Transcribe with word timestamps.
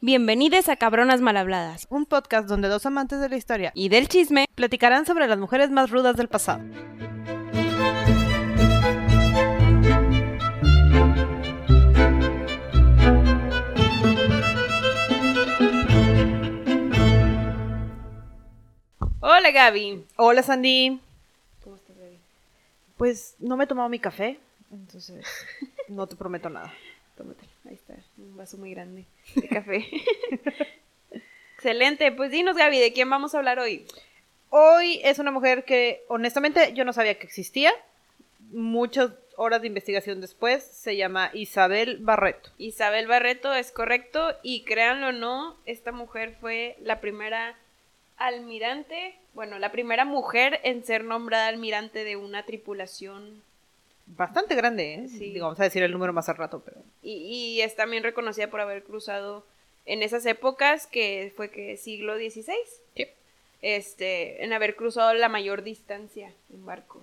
Bienvenidos 0.00 0.68
a 0.68 0.76
Cabronas 0.76 1.20
Malhabladas 1.20 1.88
un 1.90 2.06
podcast 2.06 2.48
donde 2.48 2.68
dos 2.68 2.86
amantes 2.86 3.20
de 3.20 3.28
la 3.28 3.36
historia 3.36 3.72
y 3.74 3.88
del 3.88 4.06
chisme. 4.06 4.44
platicarán 4.54 5.06
sobre 5.06 5.26
las 5.26 5.40
mujeres 5.40 5.72
más 5.72 5.90
rudas 5.90 6.16
del 6.16 6.28
pasado. 6.28 6.62
Hola 19.18 19.50
Gaby. 19.50 20.06
Hola 20.14 20.44
Sandy. 20.44 21.00
¿Cómo 21.64 21.74
estás, 21.74 21.96
Gaby? 21.98 22.18
Pues 22.96 23.34
no 23.40 23.56
me 23.56 23.64
he 23.64 23.66
tomado 23.66 23.88
mi 23.88 23.98
café, 23.98 24.38
entonces 24.70 25.26
no 25.88 26.06
te 26.06 26.14
prometo 26.14 26.48
nada. 26.48 26.72
Tómatelo. 27.16 27.50
Ahí 27.64 27.74
está, 27.74 27.96
un 28.16 28.36
vaso 28.36 28.58
muy 28.58 28.70
grande 28.70 29.04
de 29.34 29.48
café. 29.48 29.86
Excelente. 31.54 32.12
Pues 32.12 32.30
dinos, 32.30 32.56
Gaby, 32.56 32.78
¿de 32.78 32.92
quién 32.92 33.10
vamos 33.10 33.34
a 33.34 33.38
hablar 33.38 33.58
hoy? 33.58 33.86
Hoy 34.50 35.00
es 35.04 35.18
una 35.18 35.30
mujer 35.30 35.64
que 35.64 36.02
honestamente 36.08 36.72
yo 36.72 36.84
no 36.84 36.92
sabía 36.92 37.18
que 37.18 37.26
existía. 37.26 37.72
Muchas 38.50 39.10
horas 39.36 39.60
de 39.60 39.68
investigación 39.68 40.20
después 40.20 40.64
se 40.64 40.96
llama 40.96 41.30
Isabel 41.32 41.98
Barreto. 42.00 42.50
Isabel 42.58 43.06
Barreto 43.06 43.54
es 43.54 43.70
correcto 43.70 44.36
y 44.42 44.64
créanlo 44.64 45.08
o 45.08 45.12
no, 45.12 45.56
esta 45.64 45.92
mujer 45.92 46.36
fue 46.40 46.76
la 46.80 47.00
primera 47.00 47.56
almirante, 48.16 49.14
bueno, 49.34 49.58
la 49.60 49.70
primera 49.70 50.04
mujer 50.04 50.60
en 50.64 50.84
ser 50.84 51.04
nombrada 51.04 51.46
almirante 51.46 52.02
de 52.02 52.16
una 52.16 52.44
tripulación 52.44 53.42
Bastante 54.16 54.54
grande, 54.54 54.94
¿eh? 54.94 55.08
Sí. 55.08 55.32
Digo, 55.32 55.46
vamos 55.46 55.60
a 55.60 55.64
decir 55.64 55.82
el 55.82 55.92
número 55.92 56.12
más 56.12 56.28
al 56.28 56.36
rato, 56.36 56.62
pero... 56.64 56.78
y, 57.02 57.12
y 57.12 57.60
es 57.62 57.76
también 57.76 58.02
reconocida 58.02 58.48
por 58.50 58.60
haber 58.60 58.82
cruzado 58.82 59.44
en 59.86 60.02
esas 60.02 60.26
épocas 60.26 60.86
que 60.86 61.32
fue 61.36 61.50
que 61.50 61.76
siglo 61.76 62.16
XVI. 62.16 62.54
Sí. 62.96 63.06
Este, 63.62 64.44
en 64.44 64.52
haber 64.52 64.76
cruzado 64.76 65.12
la 65.14 65.28
mayor 65.28 65.62
distancia 65.62 66.32
en 66.52 66.64
barco. 66.66 67.02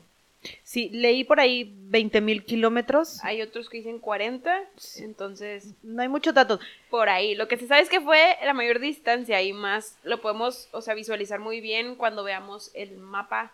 Sí, 0.64 0.90
leí 0.90 1.24
por 1.24 1.40
ahí 1.40 1.74
20 1.90 2.22
mil 2.22 2.46
kilómetros. 2.46 3.24
Hay 3.24 3.42
otros 3.42 3.68
que 3.68 3.78
dicen 3.78 3.98
40, 3.98 4.62
entonces 4.98 5.74
No 5.82 6.04
hay 6.04 6.08
muchos 6.08 6.36
datos. 6.36 6.60
por 6.92 7.10
ahí. 7.10 7.34
Lo 7.34 7.48
que 7.48 7.58
se 7.58 7.66
sabe 7.68 7.82
es 7.82 7.90
que 7.90 8.00
fue 8.00 8.38
la 8.44 8.54
mayor 8.54 8.80
distancia 8.80 9.42
y 9.42 9.54
más 9.54 9.98
lo 10.04 10.22
podemos, 10.22 10.70
o 10.72 10.82
sea, 10.82 10.94
visualizar 10.94 11.40
muy 11.40 11.62
bien 11.62 11.96
cuando 11.96 12.24
veamos 12.24 12.70
el 12.76 12.96
mapa 12.98 13.52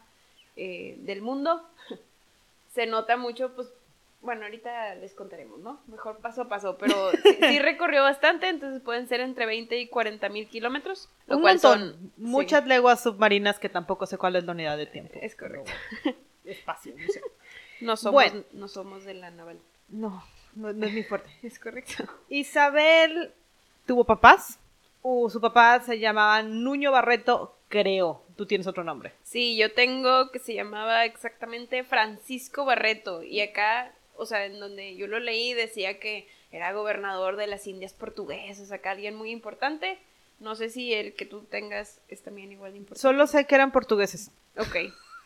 eh, 0.58 0.96
del 1.00 1.22
mundo. 1.22 1.62
Se 2.74 2.86
nota 2.88 3.18
mucho, 3.18 3.54
pues, 3.56 3.72
bueno, 4.22 4.44
ahorita 4.44 4.96
les 4.96 5.14
contaremos, 5.16 5.60
¿no? 5.60 5.82
Mejor 5.88 6.20
paso 6.20 6.44
a 6.44 6.48
paso, 6.50 6.78
pero 6.78 7.12
sí, 7.24 7.38
sí 7.50 7.60
recorrió 7.60 8.04
bastante, 8.04 8.50
entonces 8.50 8.82
pueden 8.82 9.08
ser 9.08 9.20
entre 9.20 9.46
20 9.46 9.78
y 9.80 9.88
40 9.88 10.30
mil 10.30 10.48
kilómetros, 10.48 11.10
lo 11.28 11.38
Un 11.38 11.42
cual 11.42 11.56
montón. 11.56 11.80
son 11.94 12.14
Muchas 12.18 12.68
leguas 12.68 13.02
submarinas 13.02 13.58
que 13.60 13.70
tampoco 13.70 14.06
sé 14.06 14.18
cuál 14.18 14.36
es 14.36 14.44
la 14.44 14.52
unidad 14.52 14.78
de 14.78 14.86
tiempo. 14.86 15.18
es 15.22 15.36
correcto. 15.36 15.72
Espacio, 16.46 16.94
no 16.98 17.08
sé. 17.12 17.22
No 17.82 17.98
somos, 17.98 18.14
Bueno. 18.14 18.44
no 18.54 18.68
somos 18.68 19.04
de 19.06 19.14
la 19.16 19.32
naval. 19.32 19.60
No, 19.90 20.24
no, 20.56 20.72
no 20.74 20.86
es 20.86 20.94
mi 20.94 21.04
fuerte. 21.04 21.30
Es 21.44 21.58
correcto. 21.60 22.04
Isabel 22.30 23.34
tuvo 23.86 24.04
papás. 24.06 24.60
Uh, 25.04 25.30
su 25.32 25.42
papá 25.42 25.80
se 25.82 25.98
llamaba 26.00 26.44
Nuño 26.44 26.92
Barreto, 26.92 27.58
creo. 27.70 28.24
Tú 28.42 28.48
tienes 28.48 28.66
otro 28.66 28.84
nombre. 28.84 29.12
Sí, 29.22 29.56
yo 29.56 29.72
tengo 29.72 30.32
que 30.32 30.40
se 30.40 30.56
llamaba 30.56 31.06
exactamente 31.06 31.84
Francisco 31.84 32.66
Barreto 32.66 33.22
y 33.22 33.40
acá, 33.42 33.94
o 34.16 34.26
sea, 34.26 34.48
en 34.48 34.60
donde 34.60 34.96
yo 34.96 35.06
lo 35.06 35.20
leí 35.20 35.54
decía 35.54 36.00
que 36.00 36.28
era 36.52 36.74
gobernador 36.74 37.36
de 37.36 37.46
las 37.46 37.68
Indias 37.68 37.94
portuguesas, 37.94 38.72
acá 38.72 38.90
alguien 38.92 39.14
muy 39.16 39.30
importante. 39.30 40.00
No 40.40 40.56
sé 40.56 40.72
si 40.72 40.92
el 40.92 41.14
que 41.14 41.28
tú 41.28 41.44
tengas 41.44 42.02
es 42.08 42.24
también 42.24 42.52
igual 42.52 42.72
de 42.72 42.80
importante. 42.80 43.00
Solo 43.00 43.28
sé 43.28 43.46
que 43.46 43.54
eran 43.54 43.72
portugueses. 43.72 44.32
Ok. 44.58 44.76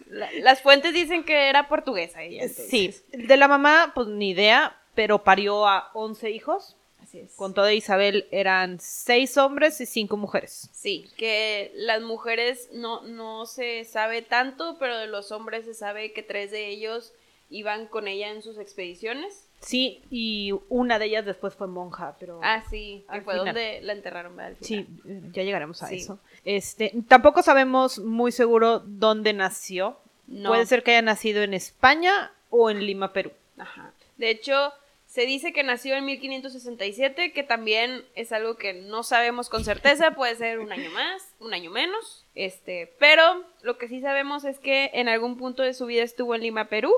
La- 0.08 0.30
las 0.42 0.62
fuentes 0.62 0.94
dicen 0.94 1.24
que 1.24 1.48
era 1.48 1.70
portuguesa 1.70 2.22
ella. 2.22 2.42
entonces. 2.44 2.68
Sí. 2.70 2.94
De 3.14 3.38
la 3.38 3.48
mamá, 3.48 3.94
pues 3.96 4.08
ni 4.10 4.32
idea, 4.32 4.78
pero 4.94 5.24
parió 5.24 5.66
a 5.70 5.90
11 5.94 6.32
hijos. 6.32 6.76
Así 7.16 7.26
es. 7.26 7.36
Con 7.36 7.54
toda 7.54 7.74
Isabel 7.74 8.28
eran 8.32 8.80
6 8.80 9.38
hombres 9.38 9.80
y 9.82 9.86
5 9.86 10.18
mujeres. 10.18 10.70
Sí, 10.74 11.10
que 11.18 11.72
las 11.76 12.02
mujeres 12.02 12.70
no, 12.74 13.02
no 13.02 13.46
se 13.46 13.86
sabe 13.86 14.22
tanto, 14.22 14.78
pero 14.80 14.98
de 14.98 15.08
los 15.08 15.32
hombres 15.32 15.66
se 15.66 15.74
sabe 15.74 16.12
que 16.14 16.24
tres 16.24 16.52
de 16.52 16.68
ellos 16.68 17.14
iban 17.50 17.88
con 17.88 18.08
ella 18.08 18.30
en 18.32 18.42
sus 18.42 18.58
expediciones. 18.58 19.48
Sí, 19.62 20.02
y 20.12 20.52
una 20.70 21.00
de 21.00 21.06
ellas 21.06 21.26
después 21.26 21.54
fue 21.54 21.68
monja, 21.68 22.16
pero... 22.20 22.40
Ah, 22.44 22.64
sí, 22.70 23.06
que 23.12 23.22
fue 23.22 23.34
final. 23.36 23.46
donde 23.46 23.82
la 23.82 23.94
enterraron, 23.94 24.38
Sí, 24.62 24.84
final. 25.04 25.32
ya 25.32 25.44
llegaremos 25.44 25.82
a 25.84 25.88
Sí. 25.88 25.96
eso. 25.98 26.20
Este, 26.44 26.92
tampoco 27.08 27.42
sabemos 27.42 28.00
muy 28.00 28.32
seguro 28.32 28.80
dónde 28.80 29.34
nació. 29.34 29.98
No. 30.28 30.50
Puede 30.50 30.66
ser 30.66 30.84
que 30.84 30.92
haya 30.92 31.02
nacido 31.02 31.44
en 31.44 31.54
España 31.54 32.32
o 32.50 32.70
en 32.70 32.86
Lima, 32.86 33.14
Perú. 33.14 33.32
Ajá. 33.58 33.92
De 34.18 34.30
hecho, 34.30 34.74
se 35.16 35.26
dice 35.26 35.54
que 35.54 35.64
nació 35.64 35.96
en 35.96 36.04
1567, 36.04 37.32
que 37.32 37.44
también 37.44 38.04
es 38.16 38.34
algo 38.34 38.58
que 38.58 38.74
no 38.74 39.02
sabemos 39.02 39.48
con 39.48 39.64
certeza, 39.64 40.12
puede 40.12 40.36
ser 40.36 40.60
un 40.60 40.74
año 40.74 40.92
más, 40.92 41.34
un 41.40 41.54
año 41.54 41.72
menos. 41.72 42.26
Este, 42.36 42.92
pero 43.00 43.46
lo 43.62 43.78
que 43.78 43.88
sí 43.88 44.02
sabemos 44.02 44.44
es 44.44 44.60
que 44.60 44.92
en 44.94 45.08
algún 45.08 45.38
punto 45.38 45.64
de 45.64 45.74
su 45.74 45.86
vida 45.86 46.04
estuvo 46.04 46.36
en 46.36 46.42
Lima, 46.42 46.66
Perú. 46.66 46.94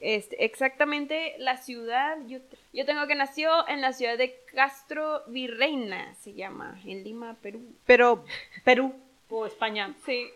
Este, 0.00 0.44
exactamente 0.44 1.34
la 1.38 1.56
ciudad, 1.56 2.18
yo, 2.26 2.40
yo 2.74 2.84
tengo 2.84 3.06
que 3.06 3.14
nació 3.14 3.66
en 3.68 3.80
la 3.80 3.94
ciudad 3.94 4.18
de 4.18 4.38
Castro 4.52 5.22
Virreina, 5.28 6.14
se 6.16 6.34
llama, 6.34 6.78
en 6.84 7.04
Lima, 7.04 7.36
Perú. 7.40 7.62
Pero 7.86 8.22
Perú 8.64 8.94
o 9.30 9.46
España, 9.46 9.94
Sí, 10.04 10.28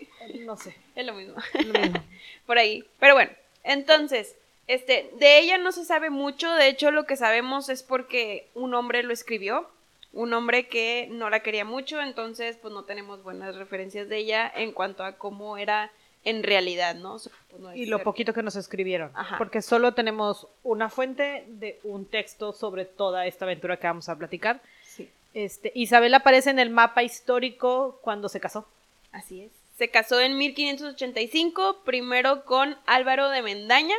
no 0.46 0.56
sé. 0.56 0.74
es 0.94 1.04
lo 1.04 1.12
mismo. 1.12 1.36
lo 1.66 1.78
mismo. 1.80 2.02
por 2.46 2.56
ahí. 2.56 2.82
Pero 2.98 3.12
bueno, 3.12 3.30
entonces, 3.62 4.36
este, 4.68 5.10
de 5.18 5.38
ella 5.40 5.58
no 5.58 5.72
se 5.72 5.84
sabe 5.84 6.10
mucho, 6.10 6.52
de 6.52 6.68
hecho 6.68 6.90
lo 6.90 7.04
que 7.04 7.16
sabemos 7.16 7.68
es 7.68 7.82
porque 7.82 8.46
un 8.54 8.74
hombre 8.74 9.02
lo 9.02 9.12
escribió, 9.12 9.68
un 10.12 10.32
hombre 10.32 10.68
que 10.68 11.08
no 11.10 11.30
la 11.30 11.40
quería 11.40 11.64
mucho, 11.64 12.00
entonces 12.00 12.56
pues 12.60 12.72
no 12.72 12.84
tenemos 12.84 13.22
buenas 13.22 13.56
referencias 13.56 14.08
de 14.08 14.18
ella 14.18 14.50
en 14.54 14.72
cuanto 14.72 15.04
a 15.04 15.12
cómo 15.12 15.56
era 15.58 15.90
en 16.24 16.42
realidad, 16.42 16.94
¿no? 16.94 17.14
O 17.14 17.18
sea, 17.18 17.32
pues, 17.50 17.62
no 17.62 17.74
y 17.74 17.86
lo 17.86 18.02
poquito 18.02 18.34
que 18.34 18.42
nos 18.42 18.56
escribieron. 18.56 19.10
Ajá. 19.14 19.38
Porque 19.38 19.62
solo 19.62 19.94
tenemos 19.94 20.46
una 20.62 20.90
fuente 20.90 21.44
de 21.48 21.78
un 21.84 22.04
texto 22.04 22.52
sobre 22.52 22.84
toda 22.84 23.26
esta 23.26 23.44
aventura 23.44 23.78
que 23.78 23.86
vamos 23.86 24.08
a 24.08 24.16
platicar. 24.16 24.60
Sí, 24.82 25.08
Este, 25.32 25.72
Isabel 25.74 26.12
aparece 26.14 26.50
en 26.50 26.58
el 26.58 26.70
mapa 26.70 27.02
histórico 27.02 27.98
cuando 28.02 28.28
se 28.28 28.40
casó. 28.40 28.66
así 29.12 29.42
es. 29.42 29.52
Se 29.78 29.88
casó 29.90 30.20
en 30.20 30.36
1585, 30.36 31.82
primero 31.84 32.44
con 32.44 32.76
Álvaro 32.84 33.28
de 33.28 33.42
Mendaña, 33.42 33.94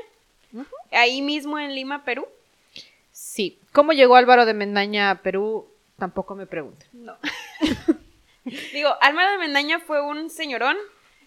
ahí 0.92 1.22
mismo 1.22 1.60
en 1.60 1.76
Lima, 1.76 2.04
Perú. 2.04 2.28
Sí. 3.12 3.60
¿Cómo 3.72 3.94
llegó 3.94 4.16
Álvaro 4.16 4.46
de 4.46 4.54
Mendaña 4.54 5.12
a 5.12 5.22
Perú? 5.22 5.68
Tampoco 5.98 6.36
me 6.36 6.46
pregunten. 6.46 6.88
No. 6.94 7.18
Digo, 8.74 8.96
Álvaro 9.02 9.32
de 9.32 9.38
Mendaña 9.38 9.80
fue 9.80 10.02
un 10.02 10.30
señorón, 10.30 10.78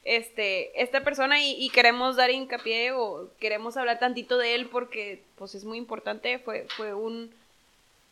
este, 0.05 0.83
esta 0.83 1.05
persona, 1.05 1.41
y, 1.41 1.53
y 1.53 1.71
queremos 1.71 2.17
dar 2.17 2.31
hincapié 2.31 2.93
o 2.93 3.31
queremos 3.39 3.77
hablar 3.77 3.99
tantito 3.99 4.39
de 4.39 4.55
él 4.55 4.69
porque, 4.69 5.23
pues, 5.37 5.55
es 5.55 5.65
muy 5.65 5.79
importante. 5.79 6.39
Fue, 6.39 6.67
fue 6.77 6.95
un, 6.95 7.33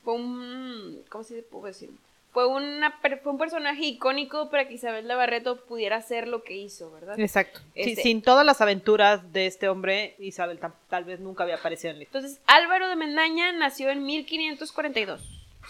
fue 0.05 0.15
un, 0.15 1.03
¿cómo 1.09 1.25
se 1.25 1.43
puede 1.43 1.73
decir? 1.73 1.91
Fue, 2.33 2.47
una, 2.47 2.93
fue 3.23 3.33
un 3.33 3.39
personaje 3.39 3.83
icónico 3.85 4.51
para 4.51 4.69
que 4.69 4.75
Isabel 4.75 5.09
de 5.09 5.15
Barreto 5.17 5.65
pudiera 5.65 5.97
hacer 5.97 6.29
lo 6.29 6.45
que 6.45 6.57
hizo, 6.57 6.91
¿verdad? 6.93 7.19
Exacto. 7.19 7.59
Sí, 7.75 7.91
Este- 7.91 8.03
sin 8.03 8.23
todas 8.23 8.47
las 8.47 8.61
aventuras 8.61 9.33
de 9.33 9.47
este 9.47 9.69
hombre, 9.69 10.15
Isabel 10.21 10.61
tam- 10.61 10.75
tal 10.89 11.05
vez 11.05 11.19
nunca 11.19 11.43
había 11.43 11.57
aparecido 11.57 11.91
en 11.91 11.97
el. 11.97 12.03
Entonces, 12.03 12.41
Álvaro 12.47 12.89
de 12.89 12.95
Mendaña 12.97 13.51
nació 13.53 13.91
en 13.91 14.05
1542. 14.05 15.21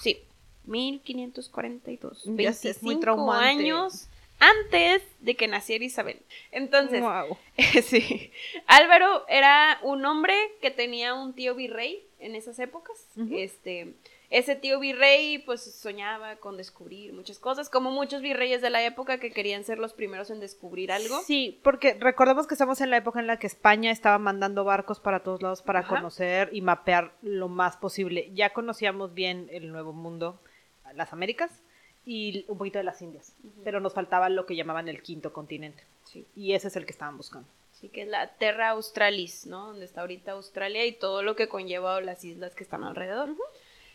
Sí, 0.00 0.20
1542. 0.66 2.24
Ya 2.36 2.52
sé, 2.52 2.70
es 2.70 2.82
muy 2.82 2.94
25 2.94 3.00
traumante. 3.00 3.46
años 3.48 4.08
antes 4.38 5.02
de 5.20 5.36
que 5.36 5.48
naciera 5.48 5.84
Isabel. 5.84 6.20
Entonces, 6.50 7.00
Guau. 7.00 7.36
sí. 7.82 8.32
Álvaro 8.66 9.24
era 9.28 9.78
un 9.82 10.04
hombre 10.06 10.34
que 10.60 10.70
tenía 10.70 11.14
un 11.14 11.34
tío 11.34 11.54
virrey 11.54 12.02
en 12.18 12.34
esas 12.34 12.58
épocas. 12.58 12.96
Este, 13.32 13.94
ese 14.30 14.54
tío 14.54 14.78
virrey 14.78 15.38
pues 15.38 15.60
soñaba 15.62 16.36
con 16.36 16.56
descubrir 16.56 17.12
muchas 17.12 17.40
cosas, 17.40 17.68
como 17.68 17.90
muchos 17.90 18.22
virreyes 18.22 18.62
de 18.62 18.70
la 18.70 18.84
época 18.84 19.18
que 19.18 19.32
querían 19.32 19.64
ser 19.64 19.78
los 19.78 19.92
primeros 19.92 20.30
en 20.30 20.38
descubrir 20.38 20.92
algo. 20.92 21.20
Sí, 21.22 21.58
porque 21.64 21.94
recordemos 21.94 22.46
que 22.46 22.54
estamos 22.54 22.80
en 22.80 22.90
la 22.90 22.96
época 22.96 23.18
en 23.18 23.26
la 23.26 23.38
que 23.38 23.48
España 23.48 23.90
estaba 23.90 24.18
mandando 24.18 24.62
barcos 24.62 25.00
para 25.00 25.24
todos 25.24 25.42
lados 25.42 25.62
para 25.62 25.80
Ajá. 25.80 25.96
conocer 25.96 26.48
y 26.52 26.60
mapear 26.60 27.12
lo 27.22 27.48
más 27.48 27.76
posible. 27.76 28.30
Ya 28.32 28.50
conocíamos 28.50 29.14
bien 29.14 29.48
el 29.50 29.72
Nuevo 29.72 29.92
Mundo, 29.92 30.38
las 30.94 31.12
Américas 31.12 31.50
y 32.06 32.44
un 32.46 32.56
poquito 32.56 32.78
de 32.78 32.84
las 32.84 33.02
Indias, 33.02 33.34
pero 33.64 33.80
nos 33.80 33.94
faltaba 33.94 34.28
lo 34.28 34.46
que 34.46 34.54
llamaban 34.54 34.88
el 34.88 35.02
quinto 35.02 35.32
continente. 35.32 35.82
Sí. 36.04 36.24
Y 36.36 36.54
ese 36.54 36.68
es 36.68 36.76
el 36.76 36.86
que 36.86 36.92
estaban 36.92 37.16
buscando. 37.16 37.48
Sí, 37.72 37.88
que 37.88 38.02
es 38.02 38.08
la 38.08 38.28
Terra 38.34 38.70
Australis, 38.70 39.46
¿no? 39.46 39.68
Donde 39.68 39.86
está 39.86 40.02
ahorita 40.02 40.32
Australia 40.32 40.84
y 40.86 40.92
todo 40.92 41.22
lo 41.22 41.34
que 41.34 41.48
conlleva 41.48 42.00
las 42.00 42.24
islas 42.24 42.54
que 42.54 42.62
están 42.62 42.84
alrededor. 42.84 43.30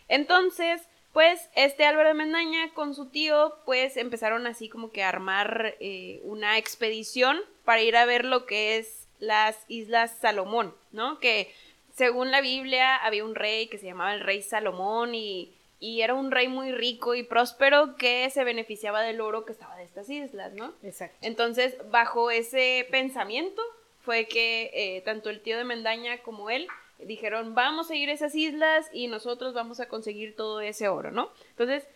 Entonces, 0.07 0.81
Pues 1.15 1.49
este 1.55 1.85
Álvaro 1.85 2.09
de 2.09 2.13
Mendaña 2.13 2.73
con 2.73 2.93
su 2.93 3.05
tío, 3.05 3.55
pues 3.63 3.95
empezaron 3.95 4.47
así 4.47 4.67
como 4.67 4.91
que 4.91 5.01
a 5.01 5.07
armar 5.07 5.75
eh, 5.79 6.19
una 6.25 6.57
expedición 6.57 7.39
para 7.63 7.81
ir 7.81 7.95
a 7.95 8.03
ver 8.03 8.25
lo 8.25 8.45
que 8.45 8.75
es 8.75 9.07
las 9.19 9.55
Islas 9.69 10.17
Salomón, 10.19 10.75
¿no? 10.91 11.19
Que 11.21 11.53
según 11.93 12.31
la 12.31 12.41
Biblia 12.41 12.97
había 12.97 13.23
un 13.23 13.33
rey 13.33 13.67
que 13.67 13.77
se 13.77 13.85
llamaba 13.85 14.13
el 14.13 14.19
rey 14.19 14.41
Salomón 14.41 15.15
y, 15.15 15.53
y 15.79 16.01
era 16.01 16.13
un 16.15 16.31
rey 16.31 16.49
muy 16.49 16.73
rico 16.73 17.15
y 17.15 17.23
próspero 17.23 17.95
que 17.95 18.29
se 18.29 18.43
beneficiaba 18.43 19.01
del 19.01 19.21
oro 19.21 19.45
que 19.45 19.53
estaba 19.53 19.77
de 19.77 19.85
estas 19.85 20.09
islas, 20.09 20.51
¿no? 20.51 20.73
Exacto. 20.83 21.15
Entonces, 21.21 21.77
bajo 21.91 22.29
ese 22.29 22.89
pensamiento 22.91 23.61
fue 24.03 24.25
que 24.27 24.69
eh, 24.73 25.01
tanto 25.05 25.29
el 25.29 25.39
tío 25.39 25.57
de 25.57 25.63
Mendaña 25.63 26.17
como 26.23 26.49
él 26.49 26.67
dijeron, 26.99 27.55
vamos 27.55 27.89
a 27.89 27.95
ir 27.95 28.09
a 28.09 28.13
esas 28.13 28.35
islas 28.35 28.87
y 28.93 29.07
nosotros 29.07 29.53
vamos 29.53 29.79
a 29.79 29.87
conseguir 29.87 30.35
todo 30.35 30.61
ese 30.61 30.87
oro, 30.87 31.11
¿no? 31.11 31.29
Entonces, 31.51 31.87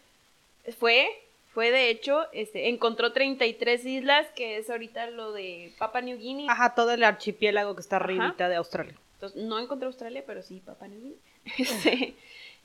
fue, 0.77 1.09
fue 1.53 1.71
de 1.71 1.89
hecho, 1.89 2.27
este, 2.33 2.69
encontró 2.69 3.13
33 3.13 3.85
islas, 3.85 4.27
que 4.35 4.57
es 4.57 4.69
ahorita 4.69 5.09
lo 5.11 5.31
de 5.31 5.73
Papua 5.77 6.01
New 6.01 6.17
Guinea. 6.17 6.51
Ajá, 6.51 6.75
todo 6.75 6.91
el 6.91 7.03
archipiélago 7.03 7.75
que 7.75 7.81
está 7.81 7.97
arribita 7.97 8.49
de 8.49 8.55
Australia. 8.55 8.95
Entonces, 9.15 9.43
no 9.43 9.59
encontré 9.59 9.87
Australia, 9.87 10.23
pero 10.25 10.41
sí 10.41 10.61
Papua 10.65 10.87
New 10.87 10.99
Guinea. 10.99 11.17
Este, 11.57 12.15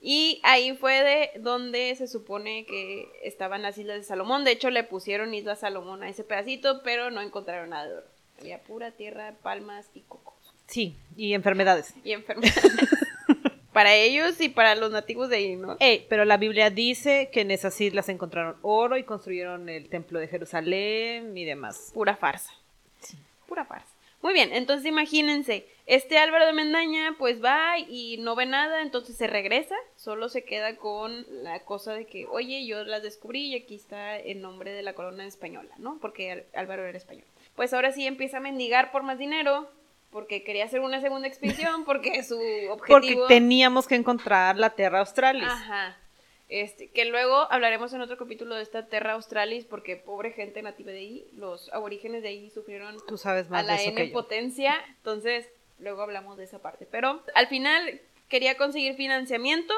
y 0.01 0.39
ahí 0.43 0.75
fue 0.75 1.03
de 1.03 1.39
donde 1.39 1.95
se 1.95 2.07
supone 2.07 2.65
que 2.67 3.09
estaban 3.23 3.63
las 3.63 3.77
islas 3.77 3.97
de 3.97 4.03
Salomón. 4.03 4.43
De 4.43 4.51
hecho, 4.51 4.69
le 4.69 4.83
pusieron 4.83 5.33
Isla 5.33 5.55
Salomón 5.55 6.03
a 6.03 6.09
ese 6.09 6.23
pedacito, 6.23 6.83
pero 6.83 7.09
no 7.09 7.21
encontraron 7.21 7.71
nada 7.71 7.87
de 7.87 7.93
oro. 7.95 8.07
Había 8.39 8.61
pura 8.61 8.91
tierra, 8.91 9.33
palmas 9.41 9.89
y 9.95 10.01
cocos. 10.01 10.34
Sí, 10.67 10.95
y 11.15 11.33
enfermedades. 11.33 11.93
Y 12.03 12.11
enfermedades. 12.11 12.63
para 13.75 13.93
ellos 13.93 14.39
y 14.39 14.47
para 14.47 14.73
los 14.75 14.91
nativos 14.91 15.27
de 15.29 15.35
ahí, 15.35 15.55
¿no? 15.57 15.75
Ey, 15.81 16.05
pero 16.07 16.23
la 16.23 16.37
Biblia 16.37 16.69
dice 16.69 17.29
que 17.31 17.41
en 17.41 17.51
esas 17.51 17.79
islas 17.81 18.07
encontraron 18.07 18.55
oro 18.61 18.95
y 18.95 19.03
construyeron 19.03 19.67
el 19.67 19.89
templo 19.89 20.17
de 20.19 20.29
Jerusalén 20.29 21.37
y 21.37 21.43
demás. 21.43 21.91
Pura 21.93 22.15
farsa. 22.15 22.53
Pura 23.47 23.65
farsa. 23.65 23.95
Muy 24.21 24.33
bien, 24.33 24.53
entonces 24.53 24.87
imagínense, 24.87 25.67
este 25.85 26.17
Álvaro 26.17 26.47
de 26.47 26.53
Mendaña 26.53 27.15
pues 27.19 27.43
va 27.43 27.77
y 27.77 28.17
no 28.17 28.35
ve 28.35 28.45
nada, 28.45 28.81
entonces 28.81 29.17
se 29.17 29.27
regresa, 29.27 29.75
solo 29.97 30.29
se 30.29 30.45
queda 30.45 30.77
con 30.77 31.25
la 31.43 31.59
cosa 31.59 31.93
de 31.93 32.05
que, 32.05 32.25
oye, 32.27 32.65
yo 32.65 32.83
las 32.85 33.03
descubrí 33.03 33.47
y 33.47 33.55
aquí 33.55 33.75
está 33.75 34.17
el 34.17 34.41
nombre 34.41 34.71
de 34.71 34.81
la 34.83 34.93
corona 34.93 35.27
española, 35.27 35.75
¿no? 35.77 35.99
Porque 36.01 36.45
Álvaro 36.55 36.85
era 36.85 36.97
español. 36.97 37.25
Pues 37.55 37.73
ahora 37.73 37.91
sí 37.91 38.07
empieza 38.07 38.37
a 38.37 38.39
mendigar 38.39 38.91
por 38.91 39.03
más 39.03 39.19
dinero, 39.19 39.69
porque 40.15 40.45
quería 40.45 40.63
hacer 40.63 40.79
una 40.79 41.01
segunda 41.01 41.27
expedición, 41.27 41.83
porque 41.85 42.23
su 42.23 42.39
objetivo... 42.69 42.87
Porque 42.87 43.17
teníamos 43.27 43.85
que 43.85 43.95
encontrar 43.95 44.55
la 44.55 44.69
Terra 44.69 44.99
Australis. 44.99 45.43
Ajá. 45.43 45.97
Este, 46.47 46.89
que 46.89 47.03
luego 47.03 47.51
hablaremos 47.51 47.91
en 47.91 47.99
otro 47.99 48.15
capítulo 48.15 48.55
de 48.55 48.61
esta 48.61 48.87
Terra 48.87 49.11
Australis, 49.11 49.65
porque 49.65 49.97
pobre 49.97 50.31
gente 50.31 50.61
nativa 50.61 50.93
de 50.93 50.99
ahí, 50.99 51.27
los 51.33 51.69
aborígenes 51.73 52.23
de 52.23 52.29
ahí 52.29 52.49
sufrieron 52.49 52.95
Tú 53.09 53.17
sabes 53.17 53.49
más 53.49 53.59
a 53.59 53.63
la 53.63 53.73
de 53.73 53.81
eso 53.81 53.89
N 53.89 54.01
que 54.01 54.07
yo. 54.07 54.13
potencia, 54.13 54.75
entonces 54.99 55.49
luego 55.79 56.01
hablamos 56.01 56.37
de 56.37 56.45
esa 56.45 56.59
parte. 56.59 56.87
Pero 56.89 57.21
al 57.33 57.47
final 57.47 57.99
quería 58.29 58.55
conseguir 58.55 58.95
financiamiento 58.95 59.73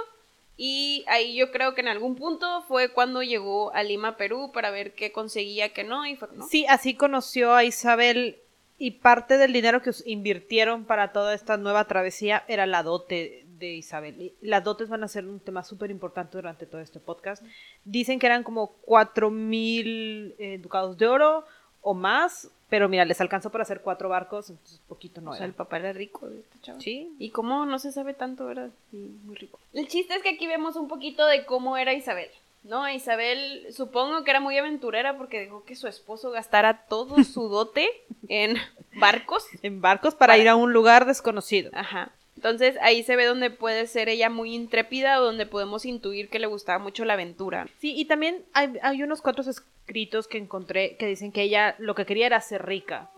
y 0.55 1.03
ahí 1.07 1.35
yo 1.35 1.51
creo 1.51 1.73
que 1.73 1.81
en 1.81 1.87
algún 1.87 2.13
punto 2.13 2.61
fue 2.67 2.89
cuando 2.89 3.23
llegó 3.23 3.73
a 3.73 3.81
Lima, 3.81 4.17
Perú, 4.17 4.51
para 4.53 4.69
ver 4.69 4.93
qué 4.93 5.11
conseguía, 5.11 5.73
qué 5.73 5.83
no, 5.83 6.05
y 6.05 6.15
fue 6.15 6.27
no. 6.33 6.45
Sí, 6.45 6.67
así 6.69 6.93
conoció 6.93 7.55
a 7.55 7.63
Isabel 7.63 8.39
y 8.77 8.91
parte 8.91 9.37
del 9.37 9.53
dinero 9.53 9.81
que 9.81 9.91
invirtieron 10.05 10.85
para 10.85 11.11
toda 11.11 11.33
esta 11.33 11.57
nueva 11.57 11.85
travesía 11.85 12.43
era 12.47 12.65
la 12.65 12.83
dote 12.83 13.45
de 13.57 13.73
Isabel. 13.73 14.21
Y 14.21 14.33
las 14.41 14.63
dotes 14.63 14.89
van 14.89 15.03
a 15.03 15.07
ser 15.07 15.25
un 15.25 15.39
tema 15.39 15.63
súper 15.63 15.89
importante 15.89 16.37
durante 16.37 16.65
todo 16.65 16.81
este 16.81 16.99
podcast. 16.99 17.43
Dicen 17.85 18.19
que 18.19 18.27
eran 18.27 18.43
como 18.43 18.73
cuatro 18.81 19.31
mil 19.31 20.35
eh, 20.37 20.59
ducados 20.61 20.97
de 20.97 21.07
oro 21.07 21.43
o 21.81 21.93
más, 21.93 22.51
pero 22.69 22.89
mira, 22.89 23.05
les 23.05 23.21
alcanzó 23.21 23.49
para 23.49 23.63
hacer 23.63 23.81
cuatro 23.81 24.09
barcos, 24.09 24.49
entonces 24.49 24.81
poquito 24.87 25.21
no 25.21 25.31
O 25.31 25.33
sea, 25.35 25.45
el 25.45 25.53
papá 25.53 25.77
era 25.77 25.93
rico 25.93 26.27
de 26.27 26.41
este 26.41 26.59
chavo. 26.61 26.81
Sí, 26.81 27.15
Y 27.17 27.29
cómo 27.31 27.65
no 27.65 27.79
se 27.79 27.91
sabe 27.91 28.13
tanto, 28.13 28.51
era 28.51 28.69
sí, 28.91 29.17
muy 29.23 29.35
rico. 29.35 29.59
El 29.73 29.87
chiste 29.87 30.15
es 30.15 30.21
que 30.21 30.29
aquí 30.29 30.47
vemos 30.47 30.75
un 30.75 30.87
poquito 30.87 31.25
de 31.25 31.45
cómo 31.45 31.77
era 31.77 31.93
Isabel. 31.93 32.29
¿No? 32.63 32.89
Isabel 32.89 33.67
supongo 33.71 34.23
que 34.23 34.31
era 34.31 34.39
muy 34.39 34.57
aventurera 34.57 35.17
porque 35.17 35.39
dejó 35.39 35.63
que 35.63 35.75
su 35.75 35.87
esposo 35.87 36.31
gastara 36.31 36.85
todo 36.89 37.23
su 37.23 37.47
dote 37.47 37.87
en 38.27 38.57
barcos. 38.99 39.45
en 39.63 39.81
barcos 39.81 40.15
para, 40.15 40.33
Para- 40.33 40.41
ir 40.43 40.49
a 40.49 40.55
un 40.55 40.73
lugar 40.73 41.05
desconocido. 41.05 41.71
Ajá. 41.73 42.11
Entonces 42.35 42.77
ahí 42.81 43.01
se 43.03 43.15
ve 43.15 43.25
donde 43.25 43.49
puede 43.49 43.87
ser 43.87 44.09
ella 44.09 44.29
muy 44.29 44.53
intrépida 44.53 45.19
o 45.19 45.23
donde 45.25 45.45
podemos 45.47 45.85
intuir 45.85 46.29
que 46.29 46.37
le 46.39 46.45
gustaba 46.45 46.77
mucho 46.77 47.03
la 47.03 47.13
aventura. 47.13 47.67
Sí, 47.79 47.95
y 47.97 48.05
también 48.05 48.45
hay, 48.53 48.73
hay 48.83 49.01
unos 49.01 49.21
cuantos 49.23 49.47
escritos 49.47 50.27
que 50.27 50.37
encontré 50.37 50.97
que 50.97 51.07
dicen 51.07 51.31
que 51.31 51.41
ella 51.41 51.73
lo 51.79 51.95
que 51.95 52.05
quería 52.05 52.27
era 52.27 52.39
ser 52.41 52.63
rica. 52.65 53.09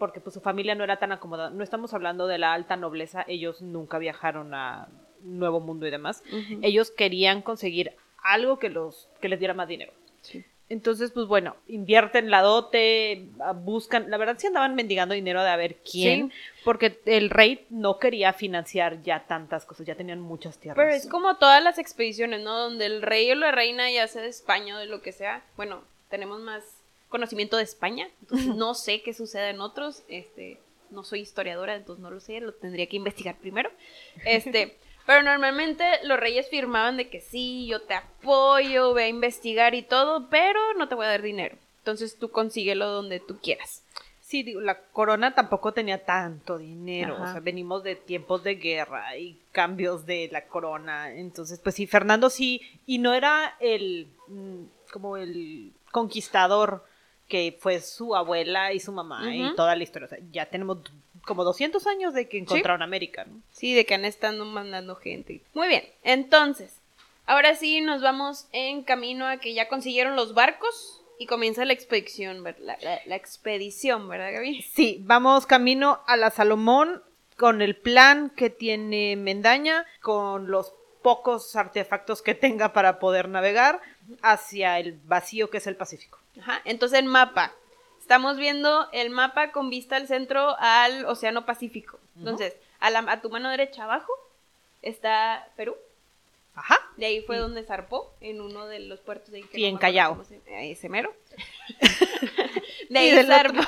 Porque 0.00 0.20
pues 0.20 0.34
su 0.34 0.40
familia 0.40 0.74
no 0.74 0.82
era 0.82 0.96
tan 0.98 1.12
acomodada. 1.12 1.50
No 1.50 1.62
estamos 1.62 1.94
hablando 1.94 2.26
de 2.26 2.38
la 2.38 2.54
alta 2.54 2.74
nobleza, 2.76 3.24
ellos 3.28 3.62
nunca 3.62 3.98
viajaron 3.98 4.52
a 4.52 4.88
Nuevo 5.22 5.60
Mundo 5.60 5.86
y 5.86 5.90
demás. 5.92 6.24
Ellos 6.62 6.90
querían 6.90 7.42
conseguir 7.42 7.92
algo 8.26 8.58
que 8.58 8.68
los 8.68 9.08
que 9.20 9.28
les 9.28 9.38
diera 9.38 9.54
más 9.54 9.68
dinero. 9.68 9.92
Sí. 10.22 10.44
Entonces, 10.68 11.12
pues 11.12 11.28
bueno, 11.28 11.54
invierten 11.68 12.28
la 12.28 12.42
dote, 12.42 13.28
ah, 13.38 13.52
buscan, 13.52 14.10
la 14.10 14.16
verdad 14.16 14.34
sí 14.36 14.48
andaban 14.48 14.74
mendigando 14.74 15.14
dinero 15.14 15.40
de 15.44 15.48
a 15.48 15.56
ver 15.56 15.76
quién, 15.76 16.32
porque 16.64 16.98
el 17.04 17.30
rey 17.30 17.64
no 17.70 18.00
quería 18.00 18.32
financiar 18.32 19.00
ya 19.04 19.26
tantas 19.28 19.64
cosas, 19.64 19.86
ya 19.86 19.94
tenían 19.94 20.20
muchas 20.20 20.58
tierras. 20.58 20.76
Pero 20.76 20.92
es 20.92 21.06
como 21.06 21.36
todas 21.36 21.62
las 21.62 21.78
expediciones, 21.78 22.42
¿no? 22.42 22.58
Donde 22.58 22.86
el 22.86 23.02
rey 23.02 23.30
o 23.30 23.36
la 23.36 23.52
reina, 23.52 23.88
ya 23.92 24.08
sea 24.08 24.22
de 24.22 24.28
España 24.28 24.76
o 24.76 24.80
de 24.80 24.86
lo 24.86 25.02
que 25.02 25.12
sea, 25.12 25.44
bueno, 25.56 25.84
tenemos 26.10 26.40
más 26.40 26.64
conocimiento 27.08 27.56
de 27.56 27.62
España, 27.62 28.08
entonces 28.22 28.48
no 28.48 28.74
sé 28.74 29.02
qué 29.02 29.14
sucede 29.14 29.50
en 29.50 29.60
otros, 29.60 30.02
este, 30.08 30.58
no 30.90 31.04
soy 31.04 31.20
historiadora, 31.20 31.76
entonces 31.76 32.02
no 32.02 32.10
lo 32.10 32.18
sé, 32.18 32.40
lo 32.40 32.52
tendría 32.52 32.86
que 32.88 32.96
investigar 32.96 33.36
primero. 33.36 33.70
Este, 34.24 34.76
pero 35.06 35.22
normalmente 35.22 35.84
los 36.02 36.18
reyes 36.18 36.48
firmaban 36.48 36.96
de 36.96 37.08
que 37.08 37.20
sí, 37.20 37.66
yo 37.66 37.80
te 37.82 37.94
apoyo, 37.94 38.92
ve 38.92 39.04
a 39.04 39.08
investigar 39.08 39.74
y 39.74 39.82
todo, 39.82 40.28
pero 40.28 40.60
no 40.76 40.88
te 40.88 40.94
voy 40.94 41.06
a 41.06 41.10
dar 41.10 41.22
dinero. 41.22 41.56
Entonces 41.78 42.18
tú 42.18 42.30
consíguelo 42.30 42.86
donde 42.88 43.20
tú 43.20 43.38
quieras. 43.40 43.84
Sí, 44.20 44.42
digo, 44.42 44.60
la 44.60 44.80
corona 44.80 45.36
tampoco 45.36 45.72
tenía 45.72 46.04
tanto 46.04 46.58
dinero, 46.58 47.14
Ajá. 47.14 47.22
o 47.22 47.32
sea, 47.32 47.40
venimos 47.40 47.84
de 47.84 47.94
tiempos 47.94 48.42
de 48.42 48.56
guerra 48.56 49.16
y 49.16 49.40
cambios 49.52 50.04
de 50.04 50.28
la 50.32 50.46
corona, 50.46 51.14
entonces, 51.14 51.60
pues 51.60 51.76
sí, 51.76 51.86
Fernando 51.86 52.28
sí, 52.28 52.60
y 52.86 52.98
no 52.98 53.14
era 53.14 53.54
el, 53.60 54.08
mm, 54.26 54.64
como 54.92 55.16
el 55.16 55.72
conquistador 55.92 56.84
que 57.28 57.56
fue 57.60 57.80
su 57.80 58.16
abuela 58.16 58.72
y 58.72 58.80
su 58.80 58.90
mamá 58.90 59.32
y 59.32 59.54
toda 59.54 59.76
la 59.76 59.84
historia, 59.84 60.06
o 60.06 60.08
sea, 60.08 60.18
ya 60.32 60.46
tenemos 60.46 60.78
como 61.26 61.44
200 61.44 61.86
años 61.86 62.14
de 62.14 62.28
que 62.28 62.38
encontraron 62.38 62.80
América, 62.82 63.24
¿no? 63.26 63.40
Sí, 63.50 63.74
de 63.74 63.84
que 63.84 63.94
han 63.94 64.04
estado 64.06 64.44
mandando 64.46 64.94
gente. 64.96 65.42
Muy 65.52 65.68
bien, 65.68 65.84
entonces, 66.02 66.80
ahora 67.26 67.54
sí 67.54 67.80
nos 67.82 68.00
vamos 68.00 68.46
en 68.52 68.82
camino 68.82 69.26
a 69.26 69.36
que 69.36 69.52
ya 69.52 69.68
consiguieron 69.68 70.16
los 70.16 70.32
barcos 70.32 71.02
y 71.18 71.26
comienza 71.26 71.64
la 71.64 71.72
expedición, 71.72 72.42
la- 72.44 72.78
la 73.04 73.16
expedición, 73.16 74.08
¿verdad, 74.08 74.32
Gaby? 74.32 74.62
Sí, 74.74 75.00
vamos 75.02 75.46
camino 75.46 76.00
a 76.06 76.16
la 76.16 76.30
Salomón 76.30 77.02
con 77.36 77.60
el 77.60 77.76
plan 77.76 78.30
que 78.30 78.48
tiene 78.48 79.16
Mendaña, 79.16 79.84
con 80.00 80.50
los 80.50 80.72
pocos 81.02 81.54
artefactos 81.54 82.22
que 82.22 82.34
tenga 82.34 82.72
para 82.72 82.98
poder 82.98 83.28
navegar 83.28 83.80
hacia 84.22 84.78
el 84.78 84.98
vacío 85.04 85.50
que 85.50 85.58
es 85.58 85.66
el 85.66 85.76
Pacífico. 85.76 86.18
Ajá, 86.40 86.60
entonces 86.64 86.98
el 86.98 87.04
mapa. 87.06 87.52
Estamos 88.06 88.36
viendo 88.36 88.88
el 88.92 89.10
mapa 89.10 89.50
con 89.50 89.68
vista 89.68 89.96
al 89.96 90.06
centro 90.06 90.54
al 90.60 91.06
Océano 91.06 91.44
Pacífico. 91.44 91.98
Entonces, 92.16 92.54
a, 92.78 92.88
la- 92.90 93.00
a 93.00 93.20
tu 93.20 93.30
mano 93.30 93.50
derecha 93.50 93.82
abajo 93.82 94.12
está 94.80 95.48
Perú. 95.56 95.74
Ajá. 96.54 96.78
De 96.96 97.06
ahí 97.06 97.20
fue 97.22 97.38
donde 97.38 97.64
zarpó, 97.64 98.14
en 98.20 98.40
uno 98.40 98.66
de 98.66 98.78
los 98.78 99.00
puertos 99.00 99.32
de 99.32 99.40
no 99.40 99.48
en 99.54 99.76
Callao. 99.76 100.24
ese 100.46 100.88
mero. 100.88 101.12
de 102.88 103.06
Y 103.06 103.10
ahí 103.10 103.26
zarpó. 103.26 103.60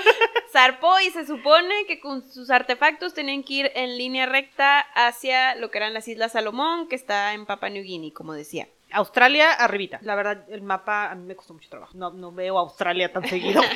zarpó 0.50 1.00
y 1.00 1.10
se 1.10 1.26
supone 1.26 1.84
que 1.86 2.00
con 2.00 2.26
sus 2.26 2.48
artefactos 2.48 3.12
tenían 3.12 3.42
que 3.42 3.52
ir 3.52 3.72
en 3.74 3.98
línea 3.98 4.24
recta 4.24 4.80
hacia 4.94 5.56
lo 5.56 5.70
que 5.70 5.76
eran 5.76 5.92
las 5.92 6.08
Islas 6.08 6.32
Salomón, 6.32 6.88
que 6.88 6.96
está 6.96 7.34
en 7.34 7.44
Papua 7.44 7.68
New 7.68 7.82
Guinea, 7.84 8.12
como 8.14 8.32
decía. 8.32 8.66
Australia, 8.94 9.52
arribita. 9.52 9.98
La 10.02 10.14
verdad, 10.14 10.44
el 10.48 10.62
mapa 10.62 11.10
a 11.10 11.14
mí 11.14 11.24
me 11.24 11.36
costó 11.36 11.54
mucho 11.54 11.68
trabajo. 11.68 11.92
No, 11.96 12.10
no 12.10 12.32
veo 12.32 12.58
Australia 12.58 13.12
tan 13.12 13.26
seguido. 13.28 13.62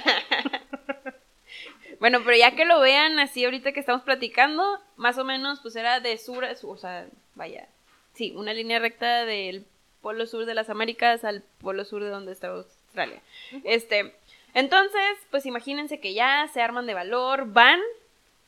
Bueno, 2.00 2.20
pero 2.24 2.36
ya 2.36 2.54
que 2.54 2.64
lo 2.64 2.80
vean 2.80 3.18
así 3.18 3.44
ahorita 3.44 3.72
que 3.72 3.80
estamos 3.80 4.02
platicando, 4.02 4.80
más 4.96 5.18
o 5.18 5.24
menos 5.24 5.60
pues 5.60 5.74
era 5.74 5.98
de 5.98 6.16
sur 6.16 6.44
a 6.44 6.54
sur, 6.54 6.76
o 6.76 6.78
sea, 6.78 7.06
vaya, 7.34 7.66
sí, 8.14 8.32
una 8.36 8.54
línea 8.54 8.78
recta 8.78 9.24
del 9.24 9.66
polo 10.00 10.26
sur 10.26 10.46
de 10.46 10.54
las 10.54 10.70
Américas 10.70 11.24
al 11.24 11.42
polo 11.60 11.84
sur 11.84 12.02
de 12.02 12.10
donde 12.10 12.32
está 12.32 12.48
Australia. 12.48 13.20
Este, 13.64 14.14
entonces, 14.54 15.18
pues 15.30 15.44
imagínense 15.46 15.98
que 15.98 16.14
ya 16.14 16.48
se 16.52 16.62
arman 16.62 16.86
de 16.86 16.94
valor, 16.94 17.52
van 17.52 17.80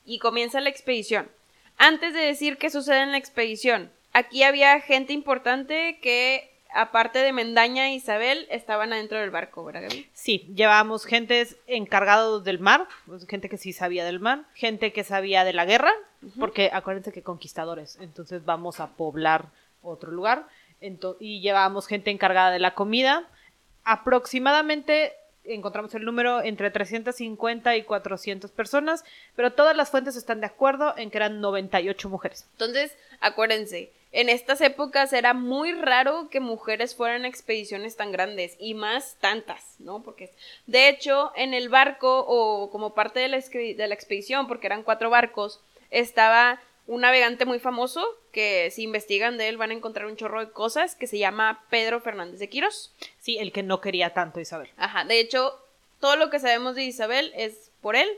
y 0.04 0.18
comienza 0.18 0.60
la 0.60 0.70
expedición. 0.70 1.28
Antes 1.76 2.14
de 2.14 2.20
decir 2.20 2.56
qué 2.56 2.70
sucede 2.70 3.00
en 3.00 3.10
la 3.10 3.18
expedición, 3.18 3.90
aquí 4.12 4.42
había 4.44 4.80
gente 4.80 5.12
importante 5.12 5.98
que 6.00 6.49
aparte 6.74 7.18
de 7.20 7.32
Mendaña 7.32 7.88
e 7.88 7.94
Isabel, 7.94 8.46
estaban 8.50 8.92
adentro 8.92 9.18
del 9.18 9.30
barco, 9.30 9.64
¿verdad, 9.64 9.82
Gaby? 9.82 10.08
Sí, 10.12 10.50
llevábamos 10.54 11.04
gentes 11.04 11.56
encargados 11.66 12.44
del 12.44 12.58
mar, 12.58 12.86
pues, 13.06 13.26
gente 13.26 13.48
que 13.48 13.58
sí 13.58 13.72
sabía 13.72 14.04
del 14.04 14.20
mar, 14.20 14.44
gente 14.54 14.92
que 14.92 15.04
sabía 15.04 15.44
de 15.44 15.52
la 15.52 15.64
guerra, 15.64 15.92
porque 16.38 16.70
acuérdense 16.72 17.12
que 17.12 17.22
conquistadores, 17.22 17.98
entonces 18.00 18.44
vamos 18.44 18.80
a 18.80 18.88
poblar 18.88 19.46
otro 19.82 20.10
lugar, 20.10 20.46
y 21.18 21.40
llevábamos 21.40 21.86
gente 21.86 22.10
encargada 22.10 22.50
de 22.50 22.58
la 22.58 22.74
comida. 22.74 23.28
Aproximadamente 23.84 25.12
encontramos 25.44 25.94
el 25.94 26.04
número 26.04 26.42
entre 26.42 26.70
350 26.70 27.76
y 27.76 27.82
400 27.82 28.50
personas, 28.50 29.04
pero 29.36 29.52
todas 29.52 29.76
las 29.76 29.90
fuentes 29.90 30.16
están 30.16 30.40
de 30.40 30.46
acuerdo 30.46 30.94
en 30.96 31.10
que 31.10 31.18
eran 31.18 31.40
98 31.40 32.08
mujeres. 32.08 32.46
Entonces, 32.52 32.96
acuérdense, 33.20 33.90
en 34.12 34.28
estas 34.28 34.60
épocas 34.60 35.12
era 35.12 35.34
muy 35.34 35.72
raro 35.72 36.28
que 36.30 36.40
mujeres 36.40 36.94
fueran 36.96 37.24
a 37.24 37.28
expediciones 37.28 37.96
tan 37.96 38.10
grandes 38.10 38.56
y 38.58 38.74
más 38.74 39.16
tantas, 39.20 39.76
¿no? 39.78 40.02
Porque, 40.02 40.30
de 40.66 40.88
hecho, 40.88 41.32
en 41.36 41.54
el 41.54 41.68
barco 41.68 42.24
o 42.26 42.70
como 42.70 42.94
parte 42.94 43.20
de 43.20 43.28
la, 43.28 43.38
de 43.38 43.86
la 43.86 43.94
expedición, 43.94 44.48
porque 44.48 44.66
eran 44.66 44.82
cuatro 44.82 45.10
barcos, 45.10 45.60
estaba 45.90 46.60
un 46.86 47.02
navegante 47.02 47.44
muy 47.44 47.60
famoso 47.60 48.04
que 48.32 48.70
si 48.72 48.82
investigan 48.82 49.38
de 49.38 49.48
él 49.48 49.56
van 49.56 49.70
a 49.70 49.74
encontrar 49.74 50.06
un 50.06 50.16
chorro 50.16 50.44
de 50.44 50.50
cosas 50.50 50.96
que 50.96 51.06
se 51.06 51.18
llama 51.18 51.64
Pedro 51.70 52.00
Fernández 52.00 52.40
de 52.40 52.48
Quirós. 52.48 52.92
Sí, 53.20 53.38
el 53.38 53.52
que 53.52 53.62
no 53.62 53.80
quería 53.80 54.12
tanto 54.12 54.40
Isabel. 54.40 54.70
Ajá, 54.76 55.04
de 55.04 55.20
hecho, 55.20 55.56
todo 56.00 56.16
lo 56.16 56.30
que 56.30 56.40
sabemos 56.40 56.74
de 56.74 56.82
Isabel 56.82 57.32
es 57.36 57.70
por 57.80 57.94
él, 57.94 58.08